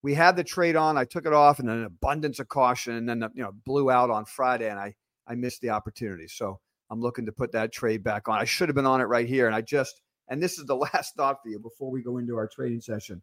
We 0.01 0.13
had 0.13 0.35
the 0.35 0.43
trade 0.43 0.75
on. 0.75 0.97
I 0.97 1.05
took 1.05 1.25
it 1.25 1.33
off, 1.33 1.59
and 1.59 1.69
an 1.69 1.83
abundance 1.83 2.39
of 2.39 2.47
caution, 2.47 2.95
and 2.95 3.09
then 3.09 3.29
you 3.33 3.43
know 3.43 3.51
blew 3.65 3.89
out 3.91 4.09
on 4.09 4.25
Friday, 4.25 4.69
and 4.69 4.79
I 4.79 4.95
I 5.27 5.35
missed 5.35 5.61
the 5.61 5.71
opportunity. 5.71 6.27
So 6.27 6.59
I'm 6.89 7.01
looking 7.01 7.25
to 7.25 7.31
put 7.31 7.51
that 7.53 7.73
trade 7.73 8.03
back 8.03 8.27
on. 8.27 8.39
I 8.39 8.45
should 8.45 8.69
have 8.69 8.75
been 8.75 8.85
on 8.85 9.01
it 9.01 9.05
right 9.05 9.27
here, 9.27 9.47
and 9.47 9.55
I 9.55 9.61
just 9.61 10.01
and 10.29 10.41
this 10.41 10.57
is 10.57 10.65
the 10.65 10.75
last 10.93 11.15
thought 11.15 11.41
for 11.41 11.49
you 11.49 11.59
before 11.59 11.91
we 11.91 12.01
go 12.01 12.17
into 12.17 12.37
our 12.37 12.47
trading 12.47 12.81
session. 12.81 13.21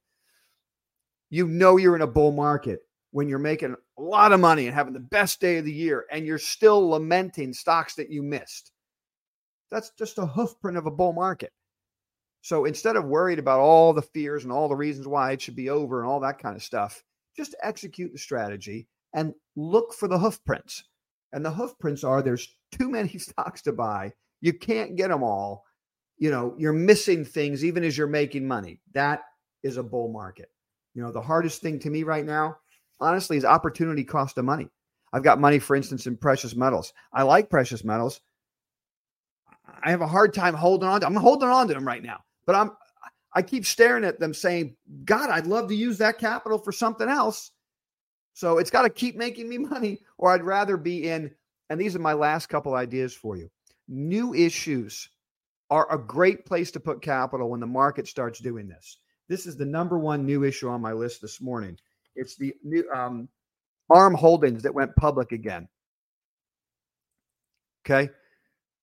You 1.30 1.46
know 1.46 1.76
you're 1.76 1.96
in 1.96 2.02
a 2.02 2.06
bull 2.06 2.32
market 2.32 2.80
when 3.12 3.28
you're 3.28 3.38
making 3.38 3.76
a 3.98 4.02
lot 4.02 4.32
of 4.32 4.40
money 4.40 4.66
and 4.66 4.74
having 4.74 4.94
the 4.94 5.00
best 5.00 5.40
day 5.40 5.58
of 5.58 5.64
the 5.64 5.72
year, 5.72 6.06
and 6.10 6.26
you're 6.26 6.38
still 6.38 6.90
lamenting 6.90 7.52
stocks 7.52 7.94
that 7.94 8.10
you 8.10 8.22
missed. 8.22 8.72
That's 9.70 9.90
just 9.98 10.18
a 10.18 10.26
hoof 10.26 10.58
print 10.60 10.76
of 10.76 10.86
a 10.86 10.90
bull 10.90 11.12
market. 11.12 11.52
So 12.40 12.64
instead 12.64 12.96
of 12.96 13.04
worried 13.04 13.38
about 13.38 13.60
all 13.60 13.92
the 13.92 14.02
fears 14.02 14.42
and 14.42 14.52
all 14.52 14.68
the 14.68 14.74
reasons 14.74 15.06
why 15.06 15.32
it 15.32 15.40
should 15.40 15.54
be 15.54 15.70
over 15.70 16.00
and 16.00 16.10
all 16.10 16.20
that 16.20 16.40
kind 16.40 16.56
of 16.56 16.62
stuff, 16.62 17.02
just 17.36 17.54
execute 17.62 18.12
the 18.12 18.18
strategy 18.18 18.88
and 19.14 19.32
look 19.56 19.94
for 19.94 20.08
the 20.08 20.18
hoofprints. 20.18 20.84
And 21.32 21.44
the 21.44 21.50
hoofprints 21.50 22.04
are 22.04 22.20
there's 22.20 22.54
too 22.72 22.90
many 22.90 23.08
stocks 23.18 23.62
to 23.62 23.72
buy. 23.72 24.12
You 24.40 24.52
can't 24.52 24.96
get 24.96 25.08
them 25.08 25.22
all. 25.22 25.64
You 26.18 26.30
know, 26.30 26.54
you're 26.58 26.72
missing 26.72 27.24
things 27.24 27.64
even 27.64 27.84
as 27.84 27.96
you're 27.96 28.06
making 28.06 28.46
money. 28.46 28.80
That 28.92 29.22
is 29.62 29.76
a 29.76 29.82
bull 29.82 30.12
market. 30.12 30.50
You 30.94 31.02
know, 31.02 31.12
the 31.12 31.22
hardest 31.22 31.62
thing 31.62 31.78
to 31.80 31.90
me 31.90 32.02
right 32.02 32.24
now, 32.24 32.58
honestly, 33.02 33.36
is 33.36 33.44
opportunity 33.44 34.04
cost 34.04 34.38
of 34.38 34.44
money. 34.44 34.68
I've 35.12 35.22
got 35.22 35.40
money, 35.40 35.58
for 35.58 35.76
instance, 35.76 36.06
in 36.06 36.16
precious 36.16 36.56
metals. 36.56 36.92
I 37.12 37.22
like 37.22 37.50
precious 37.50 37.84
metals. 37.84 38.20
I 39.84 39.90
have 39.90 40.00
a 40.00 40.06
hard 40.06 40.32
time 40.32 40.54
holding 40.54 40.88
on 40.88 41.00
to. 41.00 41.06
I'm 41.06 41.14
holding 41.14 41.48
on 41.48 41.68
to 41.68 41.74
them 41.74 41.86
right 41.86 42.02
now, 42.02 42.20
but 42.46 42.54
I'm. 42.54 42.72
I 43.34 43.40
keep 43.40 43.64
staring 43.64 44.04
at 44.04 44.20
them, 44.20 44.34
saying, 44.34 44.76
"God, 45.04 45.30
I'd 45.30 45.46
love 45.46 45.68
to 45.68 45.74
use 45.74 45.98
that 45.98 46.18
capital 46.18 46.58
for 46.58 46.72
something 46.72 47.08
else." 47.08 47.50
So 48.34 48.58
it's 48.58 48.70
got 48.70 48.82
to 48.82 48.90
keep 48.90 49.16
making 49.16 49.48
me 49.48 49.58
money, 49.74 50.00
or 50.18 50.30
I'd 50.30 50.44
rather 50.44 50.76
be 50.76 51.08
in. 51.08 51.30
And 51.70 51.80
these 51.80 51.96
are 51.96 52.00
my 52.00 52.12
last 52.12 52.48
couple 52.48 52.74
ideas 52.74 53.14
for 53.14 53.36
you. 53.36 53.50
New 53.88 54.34
issues 54.34 55.08
are 55.70 55.90
a 55.90 55.98
great 55.98 56.44
place 56.44 56.70
to 56.70 56.80
put 56.80 57.00
capital 57.00 57.48
when 57.48 57.60
the 57.60 57.66
market 57.66 58.06
starts 58.06 58.40
doing 58.40 58.68
this. 58.68 58.98
This 59.28 59.46
is 59.46 59.56
the 59.56 59.64
number 59.64 59.98
one 59.98 60.26
new 60.26 60.44
issue 60.44 60.68
on 60.68 60.82
my 60.82 60.92
list 60.92 61.22
this 61.22 61.40
morning. 61.40 61.78
It's 62.14 62.36
the 62.36 62.54
new 62.62 62.88
um, 62.90 63.28
ARM 63.90 64.14
Holdings 64.14 64.62
that 64.62 64.74
went 64.74 64.94
public 64.96 65.32
again. 65.32 65.68
Okay. 67.84 68.10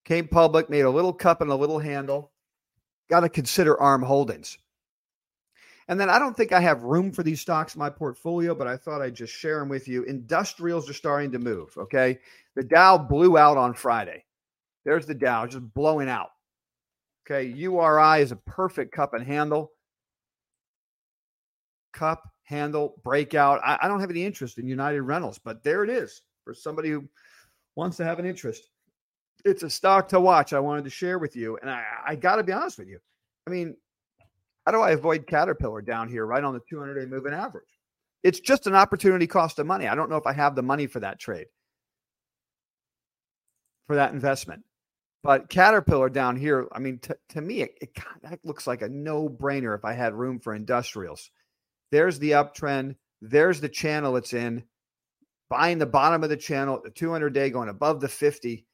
Came 0.05 0.27
public, 0.27 0.69
made 0.69 0.81
a 0.81 0.89
little 0.89 1.13
cup 1.13 1.41
and 1.41 1.51
a 1.51 1.55
little 1.55 1.79
handle. 1.79 2.31
Got 3.09 3.21
to 3.21 3.29
consider 3.29 3.79
ARM 3.79 4.03
Holdings. 4.03 4.57
And 5.87 5.99
then 5.99 6.09
I 6.09 6.19
don't 6.19 6.37
think 6.37 6.51
I 6.51 6.59
have 6.59 6.83
room 6.83 7.11
for 7.11 7.23
these 7.23 7.41
stocks 7.41 7.73
in 7.73 7.79
my 7.79 7.89
portfolio, 7.89 8.53
but 8.53 8.67
I 8.67 8.77
thought 8.77 9.01
I'd 9.01 9.15
just 9.15 9.33
share 9.33 9.59
them 9.59 9.69
with 9.69 9.87
you. 9.87 10.03
Industrials 10.03 10.87
are 10.87 10.93
starting 10.93 11.31
to 11.31 11.39
move. 11.39 11.75
Okay. 11.77 12.19
The 12.55 12.63
Dow 12.63 12.97
blew 12.97 13.37
out 13.37 13.57
on 13.57 13.73
Friday. 13.73 14.23
There's 14.85 15.07
the 15.07 15.15
Dow 15.15 15.47
just 15.47 15.73
blowing 15.73 16.07
out. 16.07 16.29
Okay. 17.25 17.47
URI 17.47 18.21
is 18.21 18.31
a 18.31 18.35
perfect 18.35 18.91
cup 18.91 19.15
and 19.15 19.25
handle. 19.25 19.71
Cup, 21.99 22.29
handle, 22.43 22.95
breakout. 23.03 23.59
I, 23.61 23.77
I 23.81 23.87
don't 23.89 23.99
have 23.99 24.09
any 24.09 24.23
interest 24.23 24.57
in 24.57 24.65
United 24.65 25.01
Rentals, 25.01 25.37
but 25.37 25.63
there 25.63 25.83
it 25.83 25.89
is 25.89 26.21
for 26.45 26.53
somebody 26.53 26.91
who 26.91 27.03
wants 27.75 27.97
to 27.97 28.05
have 28.05 28.19
an 28.19 28.25
interest. 28.25 28.69
It's 29.43 29.63
a 29.63 29.69
stock 29.69 30.07
to 30.09 30.19
watch. 30.19 30.53
I 30.53 30.61
wanted 30.61 30.85
to 30.85 30.89
share 30.89 31.19
with 31.19 31.35
you. 31.35 31.57
And 31.61 31.69
I, 31.69 31.83
I 32.07 32.15
got 32.15 32.37
to 32.37 32.43
be 32.43 32.53
honest 32.53 32.79
with 32.79 32.87
you. 32.87 32.99
I 33.45 33.49
mean, 33.49 33.75
how 34.65 34.71
do 34.71 34.79
I 34.79 34.91
avoid 34.91 35.27
Caterpillar 35.27 35.81
down 35.81 36.07
here 36.07 36.25
right 36.25 36.43
on 36.43 36.53
the 36.53 36.61
200 36.69 36.93
day 36.93 37.05
moving 37.05 37.33
average? 37.33 37.67
It's 38.23 38.39
just 38.39 38.65
an 38.65 38.75
opportunity 38.75 39.27
cost 39.27 39.59
of 39.59 39.67
money. 39.67 39.87
I 39.87 39.95
don't 39.95 40.09
know 40.09 40.17
if 40.17 40.25
I 40.27 40.33
have 40.33 40.55
the 40.55 40.61
money 40.61 40.87
for 40.87 41.01
that 41.01 41.19
trade, 41.19 41.47
for 43.87 43.97
that 43.97 44.13
investment. 44.13 44.63
But 45.21 45.49
Caterpillar 45.49 46.09
down 46.09 46.37
here, 46.37 46.69
I 46.71 46.79
mean, 46.79 46.99
t- 46.99 47.13
to 47.29 47.41
me, 47.41 47.61
it, 47.61 47.77
it 47.81 47.97
that 48.23 48.39
looks 48.45 48.67
like 48.67 48.81
a 48.81 48.87
no 48.87 49.27
brainer 49.27 49.75
if 49.75 49.83
I 49.83 49.91
had 49.91 50.13
room 50.13 50.39
for 50.39 50.55
industrials. 50.55 51.29
There's 51.91 52.19
the 52.19 52.31
uptrend. 52.31 52.95
There's 53.21 53.61
the 53.61 53.69
channel 53.69 54.15
it's 54.17 54.33
in. 54.33 54.63
Buying 55.49 55.79
the 55.79 55.85
bottom 55.85 56.23
of 56.23 56.29
the 56.29 56.37
channel, 56.37 56.79
the 56.83 56.91
200 56.91 57.33
day 57.33 57.49
going 57.49 57.69
above 57.69 58.01
the 58.01 58.07
50. 58.07 58.65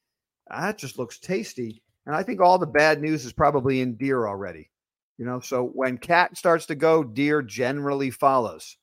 Ah, 0.52 0.62
that 0.62 0.78
just 0.78 1.00
looks 1.00 1.20
tasty. 1.20 1.82
And 2.06 2.16
I 2.16 2.24
think 2.24 2.42
all 2.42 2.60
the 2.60 2.68
bad 2.68 3.02
news 3.02 3.26
is 3.26 3.34
probably 3.34 3.82
in 3.82 3.96
Deere 3.96 4.28
already. 4.28 4.70
You 5.18 5.26
know, 5.26 5.40
so 5.40 5.66
when 5.66 5.98
cat 5.98 6.38
starts 6.38 6.66
to 6.68 6.76
go, 6.76 7.04
Deere 7.04 7.42
generally 7.42 8.12
follows. 8.12 8.78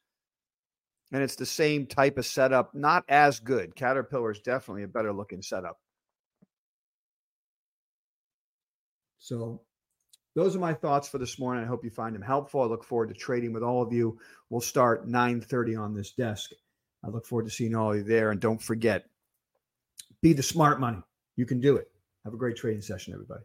And 1.12 1.23
it's 1.23 1.37
the 1.37 1.47
same 1.47 1.87
type 1.87 2.16
of 2.16 2.25
setup, 2.25 2.75
not 2.75 3.05
as 3.09 3.38
good. 3.38 3.77
Caterpillar 3.77 4.33
is 4.33 4.40
definitely 4.40 4.85
a 4.85 4.88
better 4.88 5.12
looking 5.12 5.42
setup. 5.42 5.79
So 9.18 9.61
those 10.35 10.57
are 10.57 10.61
my 10.61 10.75
thoughts 10.75 11.09
for 11.09 11.18
this 11.18 11.38
morning. 11.38 11.64
I 11.64 11.66
hope 11.66 11.85
you 11.85 11.90
find 11.90 12.14
them 12.14 12.23
helpful. 12.23 12.62
I 12.62 12.66
look 12.66 12.85
forward 12.85 13.09
to 13.09 13.14
trading 13.14 13.53
with 13.53 13.62
all 13.62 13.83
of 13.83 13.92
you. 13.92 14.18
We'll 14.51 14.61
start 14.61 15.07
9:30 15.07 15.77
on 15.77 15.95
this 15.95 16.12
desk. 16.12 16.51
I 17.05 17.09
look 17.09 17.27
forward 17.27 17.45
to 17.45 17.51
seeing 17.51 17.75
all 17.75 17.92
of 17.92 17.99
you 17.99 18.03
there. 18.05 18.31
And 18.31 18.40
don't 18.40 18.62
forget, 18.62 19.07
be 20.21 20.33
the 20.33 20.42
smart 20.42 20.81
money. 20.81 21.03
You 21.37 21.47
can 21.47 21.61
do 21.61 21.77
it. 21.77 21.90
Have 22.25 22.35
a 22.35 22.38
great 22.38 22.57
trading 22.57 22.83
session, 22.83 23.12
everybody. 23.12 23.45